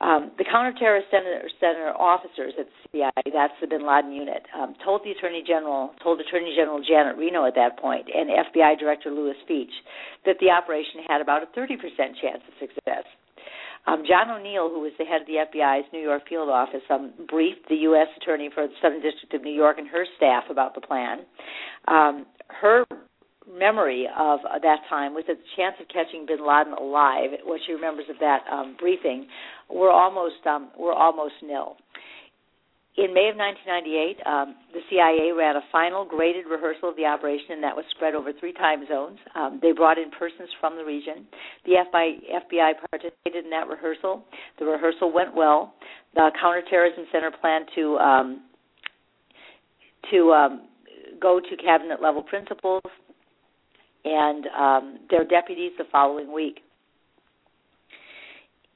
[0.00, 5.00] Um, the counterterrorist center, officers at the CIA, that's the Bin Laden unit, um, told
[5.02, 9.34] the Attorney General, told Attorney General Janet Reno at that point, and FBI Director Louis
[9.48, 9.70] Freeh,
[10.26, 11.78] that the operation had about a 30%
[12.20, 13.04] chance of success.
[13.86, 17.12] Um, John O'Neill, who was the head of the FBI's New York field office, um,
[17.28, 18.08] briefed the U.S.
[18.16, 21.18] Attorney for the Southern District of New York and her staff about the plan.
[21.86, 22.86] Um, her
[23.46, 27.72] memory of that time was that the chance of catching Bin Laden alive, what she
[27.72, 29.26] remembers of that um, briefing,
[29.68, 31.76] were almost um, were almost nil.
[33.04, 37.52] In May of 1998, um, the CIA ran a final graded rehearsal of the operation,
[37.52, 39.18] and that was spread over three time zones.
[39.34, 41.26] Um, they brought in persons from the region.
[41.66, 44.24] The FBI, FBI participated in that rehearsal.
[44.58, 45.74] The rehearsal went well.
[46.14, 48.42] The Counterterrorism Center planned to um,
[50.10, 50.68] to um,
[51.20, 52.82] go to cabinet level principals
[54.06, 56.63] and um, their deputies the following week.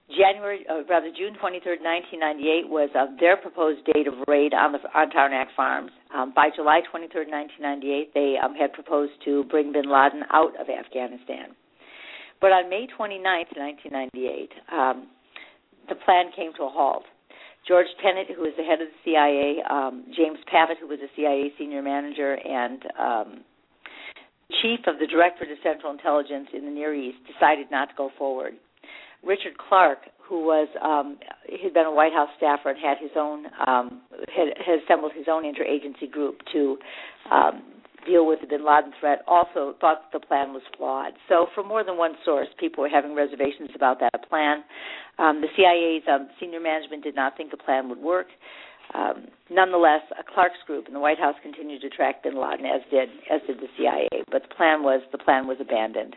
[0.09, 4.81] January, uh, rather June 23rd, 1998 was uh, their proposed date of raid on the
[4.97, 5.93] on Tarnak Farms.
[6.15, 10.69] Um, by July 23rd, 1998, they um, had proposed to bring Bin Laden out of
[10.73, 11.53] Afghanistan.
[12.41, 15.09] But on May 29th, 1998, um,
[15.89, 17.05] the plan came to a halt.
[17.67, 21.11] George Tenet, who was the head of the CIA, um, James Pavitt, who was a
[21.17, 23.45] CIA senior manager, and um,
[24.63, 28.09] chief of the Director of Central Intelligence in the Near East, decided not to go
[28.17, 28.55] forward.
[29.25, 31.19] Richard Clarke, who was um,
[31.63, 35.27] had been a White House staffer and had his own um, had, had assembled his
[35.31, 36.79] own interagency group to
[37.31, 37.63] um,
[38.07, 41.13] deal with the Bin Laden threat, also thought the plan was flawed.
[41.29, 44.65] So, from more than one source, people were having reservations about that plan.
[45.19, 48.29] Um, the CIA's um, senior management did not think the plan would work.
[48.95, 52.81] Um, nonetheless, a Clarke's group in the White House continued to track Bin Laden, as
[52.91, 54.09] did as did the CIA.
[54.31, 56.17] But the plan was the plan was abandoned.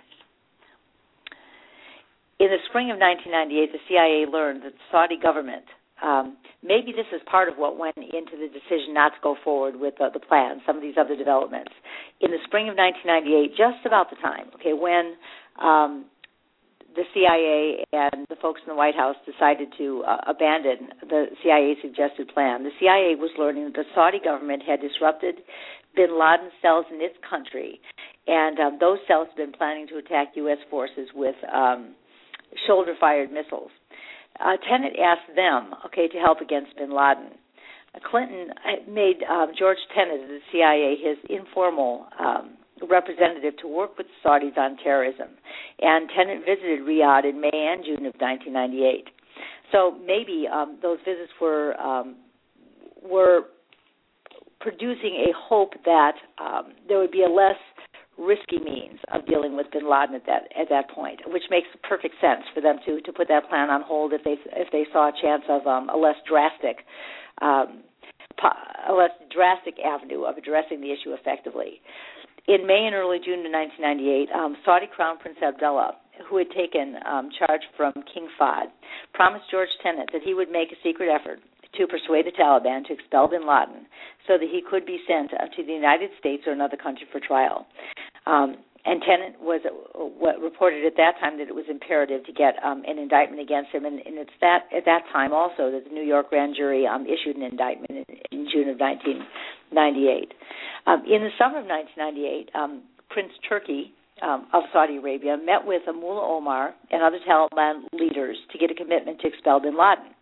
[2.41, 5.65] In the spring of 1998, the CIA learned that the Saudi government
[6.01, 9.75] um, maybe this is part of what went into the decision not to go forward
[9.77, 10.61] with uh, the plan.
[10.65, 11.71] Some of these other developments
[12.19, 15.13] in the spring of 1998, just about the time, okay, when
[15.61, 16.05] um,
[16.95, 21.75] the CIA and the folks in the White House decided to uh, abandon the CIA
[21.81, 22.63] suggested plan.
[22.63, 25.45] The CIA was learning that the Saudi government had disrupted
[25.95, 27.79] bin Laden cells in its country,
[28.27, 30.59] and um, those cells had been planning to attack U.S.
[30.69, 31.93] forces with um,
[32.67, 33.71] shoulder fired missiles.
[34.39, 37.31] Uh, Tenet asked them, okay, to help against bin Laden.
[37.93, 42.57] Uh, Clinton uh, made um, George Tenet of the CIA his informal um,
[42.89, 45.27] representative to work with the Saudis on terrorism.
[45.79, 49.09] And Tenet visited Riyadh in May and June of 1998.
[49.71, 52.15] So maybe um, those visits were um,
[53.01, 53.43] were
[54.59, 57.57] producing a hope that um, there would be a less
[58.21, 62.15] risky means of dealing with Bin Laden at that at that point, which makes perfect
[62.21, 65.09] sense for them to to put that plan on hold if they if they saw
[65.09, 66.85] a chance of um, a less drastic
[67.41, 67.83] um,
[68.87, 71.81] a less drastic avenue of addressing the issue effectively
[72.47, 75.93] in May and early June of 1998, um, Saudi Crown Prince Abdullah,
[76.27, 78.73] who had taken um, charge from King Fahd,
[79.13, 81.39] promised George Tenet that he would make a secret effort
[81.77, 83.85] to persuade the Taliban to expel bin Laden
[84.27, 87.65] so that he could be sent to the United States or another country for trial.
[88.25, 89.69] Um, and Tenet was uh,
[90.17, 93.69] what reported at that time that it was imperative to get um, an indictment against
[93.71, 96.87] him, and, and it's that at that time also that the New York grand jury
[96.87, 100.33] um, issued an indictment in, in June of 1998.
[100.87, 105.81] Um, in the summer of 1998, um, Prince Turki um, of Saudi Arabia met with
[105.85, 110.13] Mullah Omar and other Taliban leaders to get a commitment to expel bin Laden.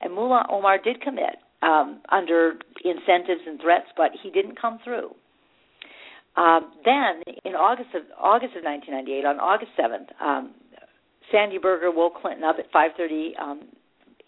[0.00, 2.54] And Mullah Omar did commit um, under
[2.84, 5.10] incentives and threats, but he didn't come through.
[6.38, 10.54] Um, then, in August of August of 1998, on August 7th, um,
[11.32, 13.60] Sandy Berger woke Clinton up at 5:30 um,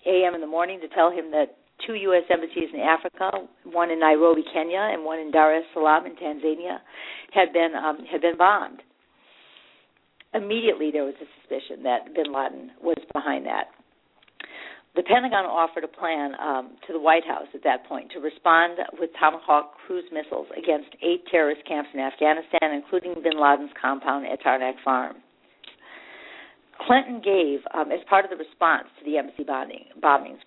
[0.06, 0.34] a.m.
[0.34, 1.56] in the morning to tell him that
[1.86, 2.24] two U.S.
[2.28, 3.30] embassies in Africa,
[3.64, 6.78] one in Nairobi, Kenya, and one in Dar es Salaam in Tanzania,
[7.32, 8.82] had been um, had been bombed.
[10.34, 13.70] Immediately, there was a suspicion that Bin Laden was behind that.
[14.96, 18.78] The Pentagon offered a plan um, to the White House at that point to respond
[18.98, 24.42] with Tomahawk cruise missiles against eight terrorist camps in Afghanistan, including Bin Laden's compound at
[24.42, 25.16] Tarnak Farm.
[26.86, 30.40] Clinton gave, um, as part of the response to the embassy bombing, bombings,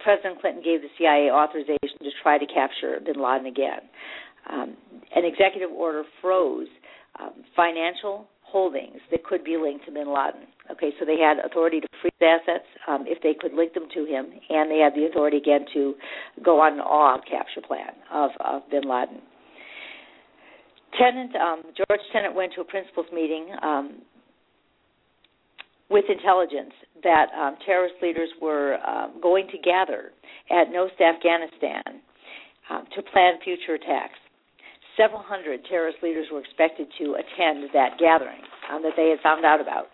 [0.00, 3.80] President Clinton gave the CIA authorization to try to capture bin Laden again.
[4.50, 4.76] Um,
[5.14, 6.68] an executive order froze
[7.20, 10.46] um, financial holdings that could be linked to bin Laden.
[10.70, 14.04] Okay, so they had authority to freeze assets um, if they could link them to
[14.04, 15.94] him, and they had the authority again to
[16.44, 19.20] go on an all capture plan of, of bin Laden.
[20.98, 24.02] Tenet, um, George Tenet went to a principals meeting um,
[25.88, 26.72] with intelligence
[27.02, 30.12] that um, terrorist leaders were um, going to gather
[30.50, 31.82] at Khost, Afghanistan,
[32.70, 34.18] um, to plan future attacks.
[34.96, 39.44] Several hundred terrorist leaders were expected to attend that gathering um, that they had found
[39.44, 39.86] out about.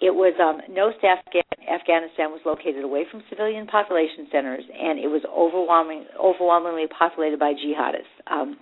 [0.00, 5.08] It was um, Khost, Afga- Afghanistan was located away from civilian population centers, and it
[5.08, 8.16] was overwhelming, overwhelmingly populated by jihadists.
[8.30, 8.56] Um,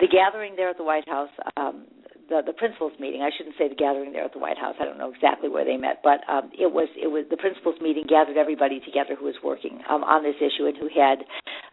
[0.00, 1.86] the gathering there at the White House, um,
[2.28, 3.22] the the principals meeting.
[3.22, 4.74] I shouldn't say the gathering there at the White House.
[4.80, 7.76] I don't know exactly where they met, but um, it was it was the principals
[7.80, 11.24] meeting gathered everybody together who was working um, on this issue and who had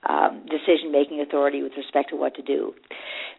[0.09, 2.73] um, decision making authority with respect to what to do.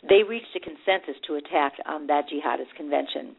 [0.08, 3.36] They reached a consensus to attack um, that jihadist convention.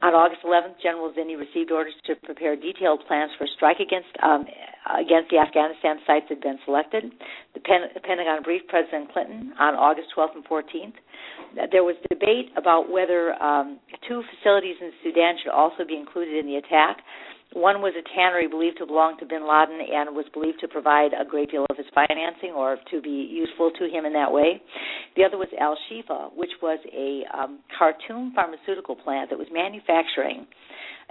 [0.00, 4.14] On August 11th, General Zinni received orders to prepare detailed plans for a strike against
[4.22, 4.46] um,
[4.94, 7.10] against the Afghanistan sites that had been selected.
[7.54, 10.94] The, Pen- the Pentagon briefed President Clinton on August 12th and 14th.
[11.72, 16.46] There was debate about whether um, two facilities in Sudan should also be included in
[16.46, 17.02] the attack.
[17.54, 21.12] One was a tannery believed to belong to bin Laden and was believed to provide
[21.18, 24.60] a great deal of his financing or to be useful to him in that way.
[25.16, 30.46] The other was Al Shifa, which was a um, Khartoum pharmaceutical plant that was manufacturing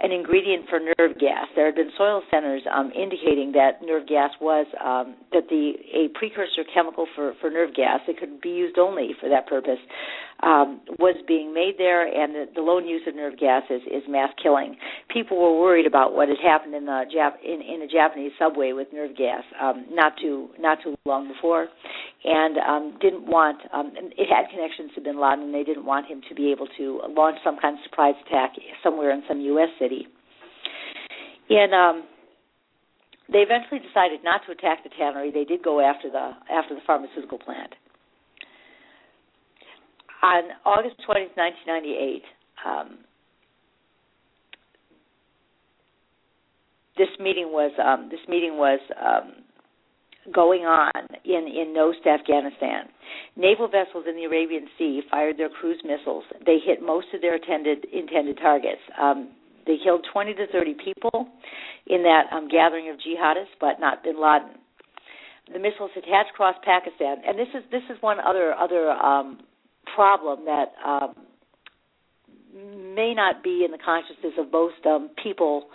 [0.00, 1.46] an ingredient for nerve gas.
[1.56, 6.08] There had been soil centers um, indicating that nerve gas was um, that the a
[6.16, 9.78] precursor chemical for for nerve gas that could be used only for that purpose
[10.42, 14.02] um, was being made there, and the, the lone use of nerve gas is, is
[14.08, 14.76] mass killing.
[15.10, 18.70] People were worried about what had happened in the Jap- in, in a Japanese subway
[18.72, 21.66] with nerve gas um, not too not too long before,
[22.24, 26.06] and um, didn't want um, it had connections to Bin Laden, and they didn't want
[26.06, 29.70] him to be able to launch some kind of surprise attack somewhere in some U.S.
[29.80, 29.87] city.
[31.50, 32.04] And um,
[33.32, 35.30] they eventually decided not to attack the tannery.
[35.30, 37.74] They did go after the after the pharmaceutical plant
[40.22, 42.22] on August 20th, 1998,
[42.66, 42.98] um,
[46.96, 49.44] this meeting was um, this meeting was um,
[50.34, 50.90] going on
[51.24, 52.88] in in Khost, Afghanistan.
[53.36, 56.24] Naval vessels in the Arabian Sea fired their cruise missiles.
[56.44, 58.82] They hit most of their intended intended targets.
[59.00, 59.30] Um,
[59.68, 61.28] they killed 20 to 30 people
[61.86, 64.56] in that um, gathering of jihadists, but not Bin Laden.
[65.52, 69.38] The missiles had hatched across Pakistan, and this is this is one other other um,
[69.94, 71.14] problem that um,
[72.94, 75.68] may not be in the consciousness of most um, people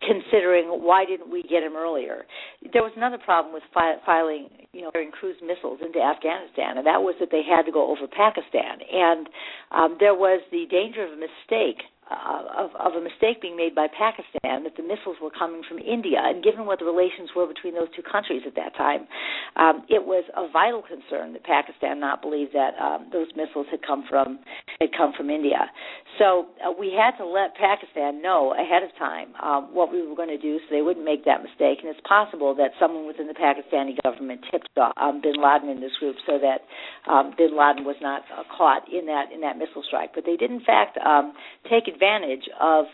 [0.00, 2.24] considering why didn't we get him earlier.
[2.72, 7.00] There was another problem with fi- filing, you know, cruise missiles into Afghanistan, and that
[7.00, 9.28] was that they had to go over Pakistan, and
[9.72, 13.74] um, there was the danger of a mistake uh, of, of a mistake being made
[13.74, 16.22] by Pakistan that the missiles were coming from India.
[16.22, 19.08] And given what the relations were between those two countries at that time,
[19.56, 23.82] um, it was a vital concern that Pakistan not believe that um, those missiles had
[23.82, 24.38] come from
[24.78, 25.70] had come from India.
[26.18, 30.14] So uh, we had to let Pakistan know ahead of time um, what we were
[30.14, 31.80] going to do, so they wouldn't make that mistake.
[31.82, 35.92] And it's possible that someone within the Pakistani government tipped um, Bin Laden in this
[35.98, 36.64] group so that
[37.10, 40.14] um, Bin Laden was not uh, caught in that in that missile strike.
[40.14, 41.32] But they did in fact um,
[41.68, 42.84] take advantage of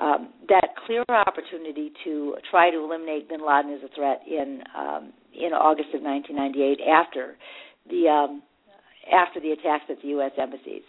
[0.00, 5.12] um, that clear opportunity to try to eliminate Bin Laden as a threat in um,
[5.32, 7.36] in August of 1998 after
[7.88, 8.42] the um,
[9.12, 10.32] after the attacks at the U.S.
[10.40, 10.82] embassies.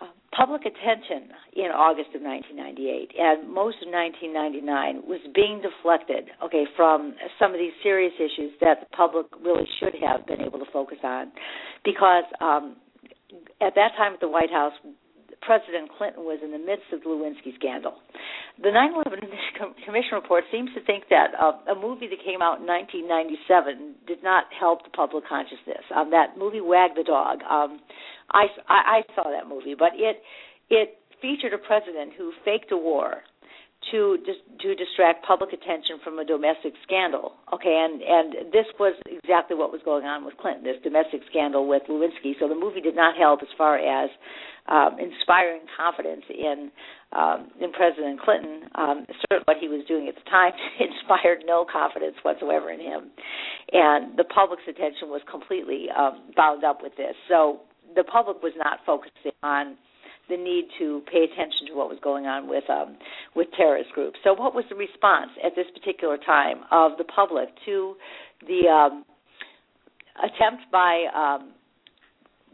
[0.00, 6.66] Uh, public attention in August of 1998 and most of 1999 was being deflected, okay,
[6.76, 10.70] from some of these serious issues that the public really should have been able to
[10.70, 11.32] focus on,
[11.82, 12.76] because um,
[13.60, 14.76] at that time at the White House,
[15.40, 17.94] President Clinton was in the midst of the Lewinsky scandal.
[18.62, 19.22] The 9/11
[19.84, 24.22] Commission report seems to think that uh, a movie that came out in 1997 did
[24.22, 25.84] not help the public consciousness.
[25.94, 27.40] Um, that movie Wag the Dog.
[27.48, 27.80] Um,
[28.30, 30.22] I, I, I saw that movie, but it
[30.70, 33.22] it featured a president who faked a war
[33.90, 37.32] to dis- to distract public attention from a domestic scandal.
[37.52, 41.66] Okay, and and this was exactly what was going on with Clinton, this domestic scandal
[41.66, 42.34] with Lewinsky.
[42.40, 44.10] So the movie did not help as far as
[44.68, 46.70] um, inspiring confidence in
[47.12, 48.68] um, in President Clinton.
[48.74, 53.10] Um, certainly, what he was doing at the time inspired no confidence whatsoever in him,
[53.72, 57.14] and the public's attention was completely um, bound up with this.
[57.28, 57.60] So
[57.96, 59.76] the public was not focusing on
[60.28, 62.96] the need to pay attention to what was going on with um,
[63.34, 64.18] with terrorist groups.
[64.24, 67.94] So, what was the response at this particular time of the public to
[68.46, 69.04] the um,
[70.22, 71.52] attempt by um,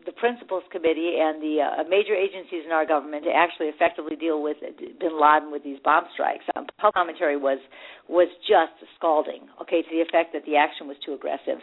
[0.07, 4.43] the Principals Committee and the uh, major agencies in our government to actually effectively deal
[4.43, 6.45] with Bin Laden with these bomb strikes.
[6.57, 7.59] Um, public commentary was
[8.09, 9.49] was just scalding.
[9.63, 11.59] Okay, to the effect that the action was too aggressive.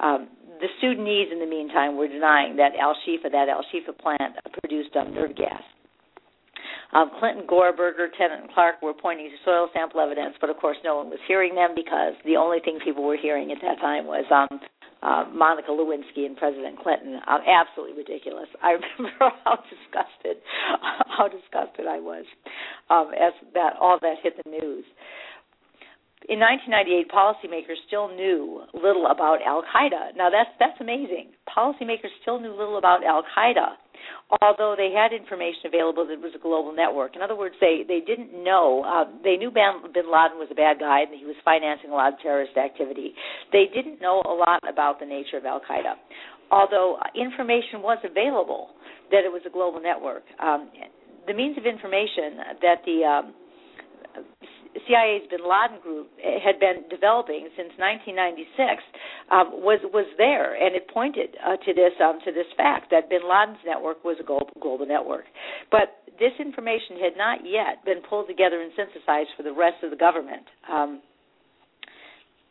[0.00, 0.28] Um,
[0.60, 4.94] the Sudanese, in the meantime, were denying that Al Shifa, that Al Shifa plant, produced
[4.96, 5.62] um, nerve gas.
[6.94, 10.56] Um, Clinton, Gore, Berger, Tenet, and Clarke were pointing to soil sample evidence, but of
[10.58, 13.80] course no one was hearing them because the only thing people were hearing at that
[13.80, 14.60] time was um,
[15.04, 17.20] uh, Monica Lewinsky and President Clinton.
[17.28, 18.48] Um, absolutely ridiculous.
[18.62, 20.42] I remember how disgusted,
[20.80, 22.24] how disgusted I was
[22.90, 24.84] um, as that all that hit the news.
[26.26, 30.16] In 1998, policymakers still knew little about Al Qaeda.
[30.16, 31.36] Now that's that's amazing.
[31.44, 33.76] Policymakers still knew little about Al Qaeda
[34.40, 37.16] although they had information available that it was a global network.
[37.16, 38.84] In other words, they they didn't know.
[38.84, 42.12] Uh, they knew Bin, Laden was a bad guy and he was financing a lot
[42.12, 43.14] of terrorist activity.
[43.52, 45.94] They didn't know a lot about the nature of Al Qaeda,
[46.50, 48.70] although information was available
[49.10, 50.24] that it was a global network.
[50.40, 50.70] Um,
[51.26, 53.34] the means of information that the um,
[54.86, 58.82] CIA's Bin Laden group had been developing since 1996
[59.30, 63.08] um, was was there, and it pointed uh, to this um, to this fact that
[63.08, 65.24] Bin Laden's network was a global, global network.
[65.70, 69.90] But this information had not yet been pulled together and synthesized for the rest of
[69.90, 70.46] the government.
[70.66, 71.02] Um,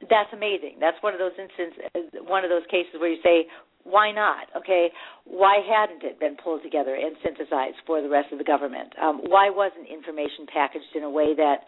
[0.10, 0.80] that's amazing.
[0.80, 3.48] That's one of those instances, one of those cases where you say,
[3.84, 4.48] why not?
[4.56, 4.90] Okay,
[5.26, 8.94] why hadn't it been pulled together and synthesized for the rest of the government?
[9.02, 11.68] Um, why wasn't information packaged in a way that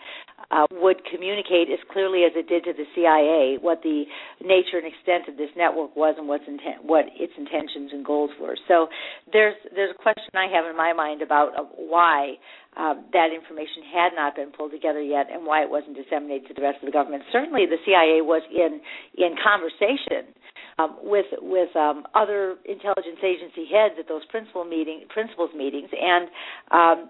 [0.51, 4.03] uh, would communicate as clearly as it did to the CIA what the
[4.39, 8.32] nature and extent of this network was and what's inten- what its intentions and goals
[8.39, 8.55] were?
[8.68, 8.88] So
[9.32, 12.39] there's there's a question I have in my mind about uh, why
[12.76, 16.53] um, that information had not been pulled together yet and why it wasn't disseminated to
[16.53, 17.24] the rest of the government.
[17.32, 18.80] Certainly, the CIA was in
[19.16, 20.32] in conversation
[20.78, 26.28] um, with with um, other intelligence agency heads at those principal meeting principals meetings, and
[26.71, 27.09] um,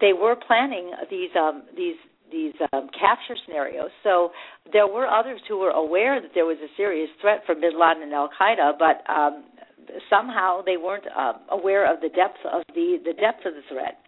[0.00, 1.96] they were planning these um, these
[2.32, 3.90] these um, capture scenarios.
[4.02, 4.30] So
[4.72, 8.02] there were others who were aware that there was a serious threat from Bin Laden
[8.02, 9.44] and Al Qaeda, but um,
[10.08, 13.98] somehow they weren't uh, aware of the depth of the the depth of the threat.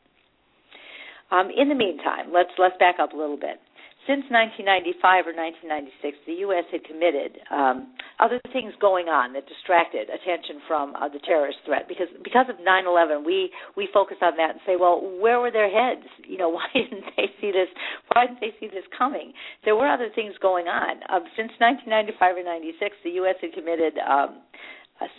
[1.59, 3.61] In the meantime, let's let's back up a little bit
[4.07, 6.63] since 1995 or 1996, the U.S.
[6.71, 7.91] had committed um,
[8.23, 11.91] other things going on that distracted attention from uh, the terrorist threat.
[11.91, 15.71] Because because of 9/11, we we focus on that and say, well, where were their
[15.71, 16.07] heads?
[16.27, 17.71] You know, why didn't they see this?
[18.13, 19.33] Why didn't they see this coming?
[19.65, 21.01] There were other things going on.
[21.09, 23.37] Um, since 1995 or 96, the U.S.
[23.41, 24.43] had committed um,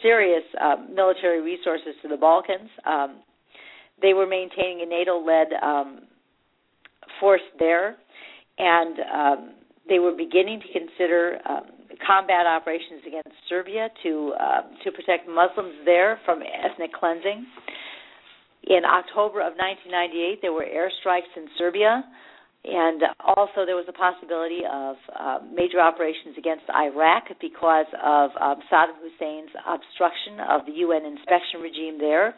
[0.03, 2.69] serious uh, military resources to the Balkans.
[2.85, 3.23] Um,
[4.01, 6.01] they were maintaining a NATO-led um,
[7.19, 7.97] force there
[8.57, 9.51] and um,
[9.87, 11.63] they were beginning to consider um,
[12.05, 17.45] combat operations against Serbia to uh, to protect Muslims there from ethnic cleansing.
[18.67, 22.03] In October of 1998, there were airstrikes in Serbia,
[22.65, 28.59] and also there was a possibility of uh, major operations against Iraq because of um,
[28.67, 32.35] Saddam Hussein's obstruction of the UN inspection regime there.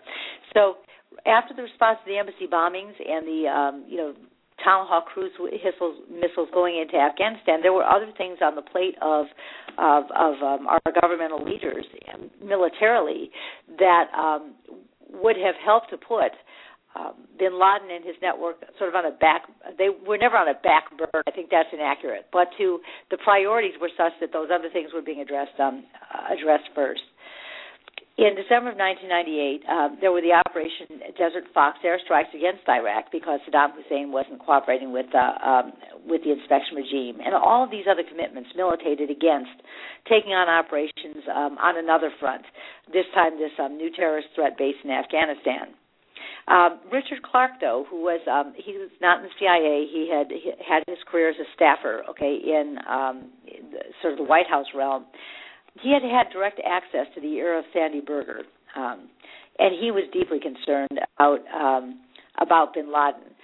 [0.53, 0.85] So
[1.25, 4.13] after the response to the embassy bombings and the um, you know
[4.63, 9.25] Tomahawk cruise missiles, missiles going into Afghanistan, there were other things on the plate of
[9.77, 11.85] of, of um, our governmental leaders
[12.43, 13.31] militarily
[13.77, 14.53] that um,
[15.13, 16.31] would have helped to put
[16.95, 19.43] um, Bin Laden and his network sort of on a back.
[19.77, 21.23] They were never on a back burner.
[21.27, 22.27] I think that's inaccurate.
[22.33, 22.79] But to
[23.11, 25.85] the priorities were such that those other things were being addressed um,
[26.29, 27.01] addressed first.
[28.19, 33.39] In December of 1998, um, there were the Operation Desert Fox airstrikes against Iraq because
[33.47, 35.71] Saddam Hussein wasn't cooperating with uh, um,
[36.03, 39.55] with the inspection regime, and all of these other commitments militated against
[40.11, 42.43] taking on operations um, on another front.
[42.91, 45.71] This time, this um, new terrorist threat based in Afghanistan.
[46.51, 50.27] Um, Richard Clarke, though, who was um, he was not in the CIA, he had
[50.27, 54.51] he had his career as a staffer, okay, in, um, the, sort of the White
[54.51, 55.05] House realm
[55.81, 58.41] he had had direct access to the ear of Sandy Berger,
[58.75, 59.09] um,
[59.57, 61.99] and he was deeply concerned about um,
[62.39, 63.35] about Bin Laden.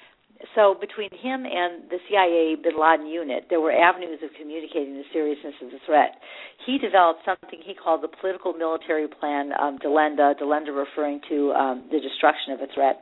[0.53, 5.07] So between him and the CIA Bin Laden unit, there were avenues of communicating the
[5.13, 6.19] seriousness of the threat.
[6.65, 11.87] He developed something he called the Political Military Plan um, Delenda, Delenda referring to um,
[11.89, 12.99] the destruction of a threat,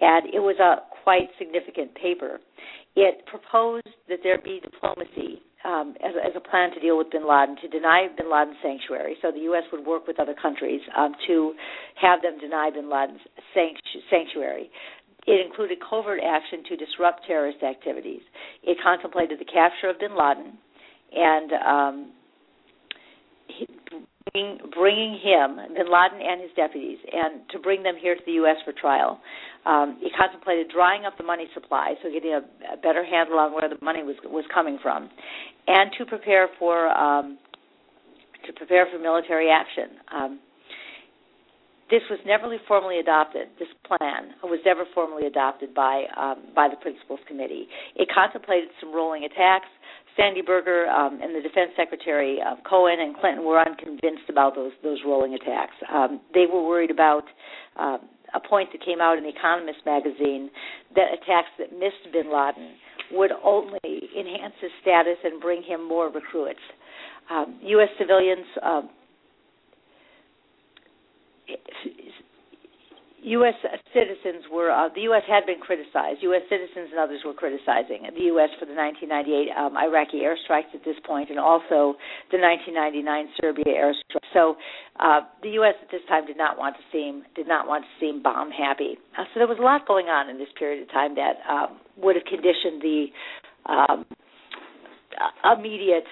[0.00, 2.38] and it was a quite significant paper.
[2.94, 7.28] It proposed that there be diplomacy um, as, as, a plan to deal with bin
[7.28, 9.16] Laden, to deny bin Laden sanctuary.
[9.22, 9.64] So the U.S.
[9.72, 11.54] would work with other countries um, to
[12.00, 13.20] have them deny bin Laden's
[13.54, 14.70] sanctuary.
[15.26, 18.22] it included covert action to disrupt terrorist activities.
[18.62, 20.58] It contemplated the capture of bin Laden
[21.12, 22.12] and um,
[24.32, 28.32] bringing, bringing him, bin Laden and his deputies, and to bring them here to the
[28.44, 28.56] U.S.
[28.64, 29.20] for trial.
[29.66, 32.42] Um, it contemplated drying up the money supply, so getting a,
[32.72, 35.10] a better handle on where the money was was coming from,
[35.66, 37.38] and to prepare for um,
[38.46, 39.98] to prepare for military action.
[40.12, 40.40] Um,
[41.90, 43.48] this was never formally adopted.
[43.58, 47.66] This plan was never formally adopted by um, by the Principals Committee.
[47.96, 49.68] It contemplated some rolling attacks.
[50.18, 54.72] Sandy Berger um, and the Defense Secretary uh, Cohen and Clinton were unconvinced about those
[54.82, 55.74] those rolling attacks.
[55.92, 57.24] Um, they were worried about
[57.78, 57.98] uh,
[58.34, 60.50] a point that came out in the Economist magazine
[60.96, 62.74] that attacks that missed Bin Laden
[63.12, 66.60] would only enhance his status and bring him more recruits.
[67.30, 67.88] Um, U.S.
[67.98, 68.90] civilians um,
[73.22, 73.54] U.S.
[73.92, 75.22] citizens were uh, the U.S.
[75.26, 76.22] had been criticized.
[76.22, 76.42] U.S.
[76.48, 78.50] citizens and others were criticizing the U.S.
[78.58, 81.98] for the 1998 um, Iraqi airstrikes at this point, and also
[82.30, 83.02] the 1999
[83.40, 84.22] Serbia airstrike.
[84.32, 84.54] So
[85.00, 85.74] uh, the U.S.
[85.82, 88.98] at this time did not want to seem did not want to seem bomb happy.
[89.18, 91.78] Uh, so there was a lot going on in this period of time that um,
[91.98, 93.06] would have conditioned the
[93.66, 94.06] um,
[95.42, 96.06] immediate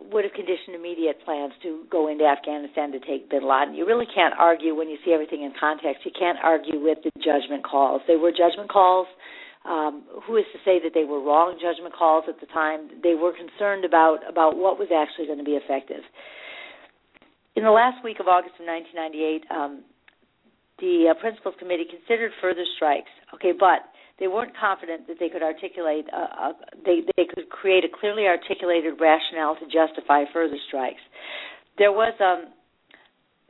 [0.00, 3.74] would have conditioned immediate plans to go into Afghanistan to take bin Laden.
[3.74, 6.04] You really can't argue when you see everything in context.
[6.04, 8.02] You can't argue with the judgment calls.
[8.06, 9.06] They were judgment calls.
[9.64, 12.88] Um, who is to say that they were wrong judgment calls at the time?
[13.02, 16.00] They were concerned about about what was actually going to be effective.
[17.56, 19.84] In the last week of August of 1998, um,
[20.80, 23.12] the uh, Principals Committee considered further strikes.
[23.34, 23.89] Okay, but
[24.20, 26.54] they weren't confident that they could articulate a, a,
[26.84, 31.00] they they could create a clearly articulated rationale to justify further strikes.
[31.78, 32.52] There was um,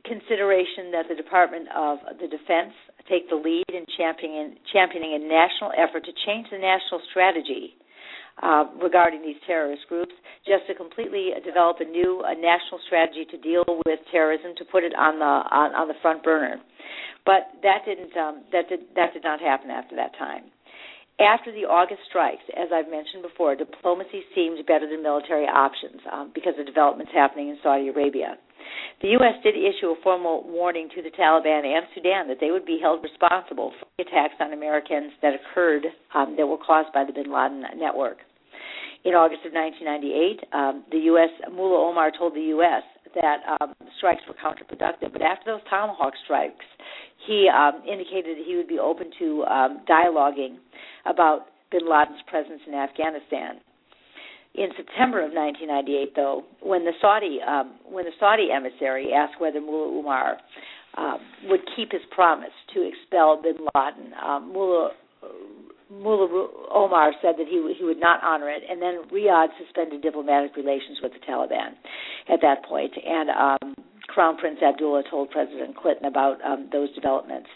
[0.07, 2.73] consideration that the Department of the Defense
[3.09, 7.75] take the lead in championing championing a national effort to change the national strategy
[8.41, 10.13] uh, regarding these terrorist groups,
[10.47, 14.83] just to completely develop a new a national strategy to deal with terrorism, to put
[14.83, 16.61] it on the on, on the front burner.
[17.25, 20.50] But that didn't um, that did that did not happen after that time.
[21.21, 26.31] After the August strikes, as I've mentioned before, diplomacy seemed better than military options um,
[26.33, 28.41] because of developments happening in Saudi Arabia.
[29.05, 29.37] The U.S.
[29.43, 33.03] did issue a formal warning to the Taliban and Sudan that they would be held
[33.03, 37.29] responsible for the attacks on Americans that occurred um, that were caused by the bin
[37.29, 38.17] Laden network.
[39.05, 41.29] In August of 1998, um, the U.S.
[41.53, 42.81] Mullah Omar told the U.S.
[43.13, 45.13] that um, strikes were counterproductive.
[45.13, 46.65] But after those Tomahawk strikes,
[47.25, 50.57] he um, indicated that he would be open to um, dialoguing
[51.05, 53.61] about bin Laden's presence in Afghanistan.
[54.53, 59.61] In September of 1998, though, when the Saudi um, when the Saudi emissary asked whether
[59.61, 60.37] Mullah Omar
[60.97, 64.91] um, would keep his promise to expel bin Laden, um, Mullah
[65.89, 70.55] Mullah Omar said that he he would not honor it, and then Riyadh suspended diplomatic
[70.57, 71.71] relations with the Taliban
[72.27, 73.75] at that point, and um,
[74.07, 77.47] Crown Prince Abdullah told President Clinton about um, those developments.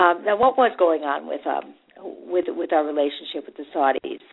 [0.00, 1.74] Um, now, what was going on with um,
[2.24, 4.24] with with our relationship with the Saudis?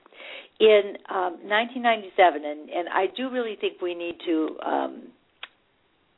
[0.59, 4.93] In um, 1997, and, and I do really think we need to um,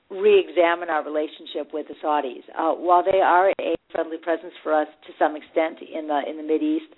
[0.10, 2.45] re-examine our relationship with the Saudis.
[2.56, 6.38] Uh, while they are a friendly presence for us to some extent in the in
[6.38, 6.93] the Mid East,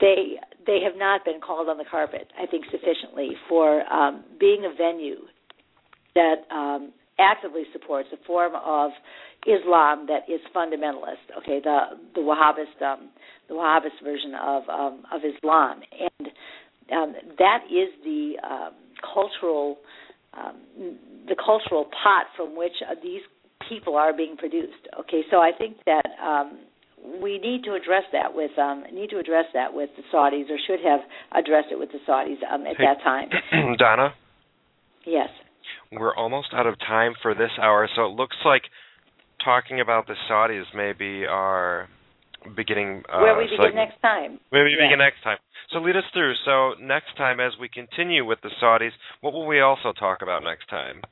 [0.00, 2.28] they they have not been called on the carpet.
[2.38, 5.24] I think sufficiently for um, being a venue
[6.14, 8.90] that um, actively supports a form of
[9.46, 11.24] Islam that is fundamentalist.
[11.38, 13.10] Okay, the the Wahhabist um,
[13.48, 16.28] the Wahhabist version of um, of Islam, and
[16.92, 18.72] um, that is the um,
[19.14, 19.78] cultural
[20.34, 20.56] um,
[21.28, 23.22] the cultural pot from which uh, these
[23.68, 24.88] people are being produced.
[25.00, 26.58] Okay, so I think that um,
[27.22, 30.58] we need to address that with um, need to address that with the Saudis, or
[30.66, 31.00] should have
[31.32, 33.28] addressed it with the Saudis um, at hey, that time.
[33.78, 34.14] Donna.
[35.06, 35.28] Yes.
[35.92, 38.62] We're almost out of time for this hour, so it looks like
[39.44, 41.88] talking about the Saudis maybe are
[42.56, 43.02] beginning.
[43.12, 44.40] Uh, Where we begin next time.
[44.52, 44.86] Maybe yeah.
[44.86, 45.38] begin next time.
[45.72, 46.34] So lead us through.
[46.44, 50.42] So next time, as we continue with the Saudis, what will we also talk about
[50.42, 51.02] next time?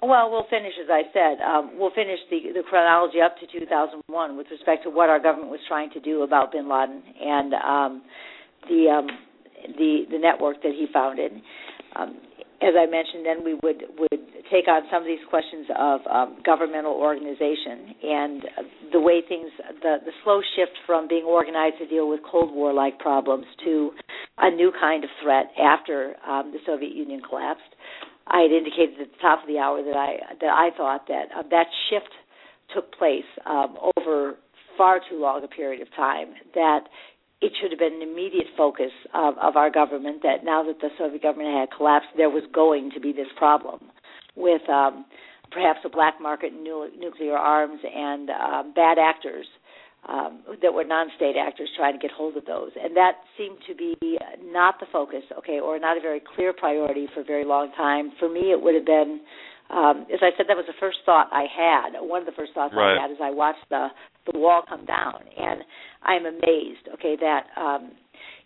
[0.00, 4.36] Well, we'll finish, as I said, um, we'll finish the, the chronology up to 2001
[4.36, 8.02] with respect to what our government was trying to do about Bin Laden and um,
[8.68, 9.06] the um,
[9.76, 11.32] the the network that he founded.
[11.96, 12.16] Um,
[12.60, 16.38] as I mentioned, then we would would take on some of these questions of um,
[16.44, 18.42] governmental organization and
[18.92, 19.50] the way things,
[19.82, 23.92] the the slow shift from being organized to deal with Cold War like problems to
[24.38, 27.70] a new kind of threat after um, the Soviet Union collapsed.
[28.26, 31.26] I had indicated at the top of the hour that I that I thought that
[31.36, 32.10] uh, that shift
[32.74, 34.34] took place um, over
[34.76, 36.80] far too long a period of time that
[37.40, 40.88] it should have been an immediate focus of, of our government that now that the
[40.98, 43.80] Soviet government had collapsed, there was going to be this problem
[44.34, 45.04] with um,
[45.50, 49.46] perhaps a black market in nu- nuclear arms and uh, bad actors
[50.08, 53.74] um, that were non-state actors trying to get hold of those, and that seemed to
[53.74, 53.94] be
[54.42, 58.12] not the focus, okay, or not a very clear priority for a very long time.
[58.18, 59.20] For me, it would have been,
[59.70, 62.00] um, as I said, that was the first thought I had.
[62.00, 62.96] One of the first thoughts right.
[62.96, 63.88] I had as I watched the
[64.32, 65.62] the wall come down, and
[66.02, 67.92] I'm amazed, okay, that um,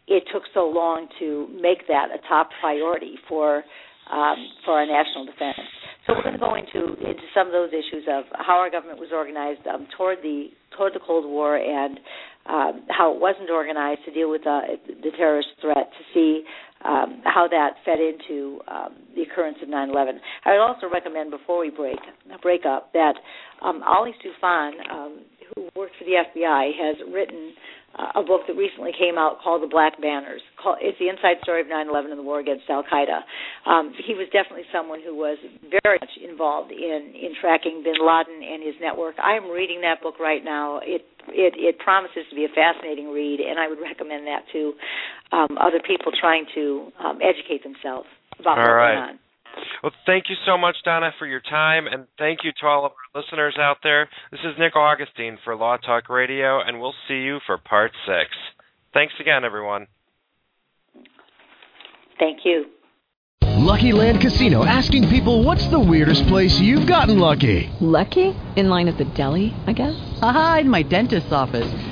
[0.07, 3.62] it took so long to make that a top priority for
[4.11, 5.59] um, for our national defense.
[6.07, 8.99] So we're going to go into into some of those issues of how our government
[8.99, 11.99] was organized um, toward the toward the Cold War and
[12.47, 15.87] um, how it wasn't organized to deal with uh, the terrorist threat.
[15.87, 16.43] To see
[16.85, 20.18] um, how that fed into um, the occurrence of 9/11.
[20.45, 21.99] I would also recommend before we break
[22.43, 23.14] break up that
[23.62, 25.20] um, Ali Soufan, um,
[25.55, 27.53] who worked for the FBI, has written
[27.98, 30.40] uh, a book that recently came out called The Black Banners.
[30.80, 33.20] It's the inside story of 9/11 and the war against Al Qaeda.
[33.66, 35.36] Um, he was definitely someone who was
[35.84, 39.16] very much involved in in tracking Bin Laden and his network.
[39.20, 40.80] I am reading that book right now.
[40.80, 44.72] It it it promises to be a fascinating read, and I would recommend that to
[45.32, 48.09] um, other people trying to um, educate themselves
[48.40, 48.94] about All what's right.
[48.94, 49.18] going on.
[49.82, 52.92] Well, thank you so much, Donna, for your time, and thank you to all of
[52.92, 54.09] our listeners out there.
[54.30, 58.30] This is Nick Augustine for Law Talk Radio, and we'll see you for part six.
[58.94, 59.86] Thanks again, everyone.
[62.18, 62.66] Thank you.
[63.62, 67.70] Lucky Land Casino asking people what's the weirdest place you've gotten lucky?
[67.80, 68.34] Lucky?
[68.57, 69.96] In line at the deli, I guess?
[70.20, 71.91] Aha, in my dentist's office.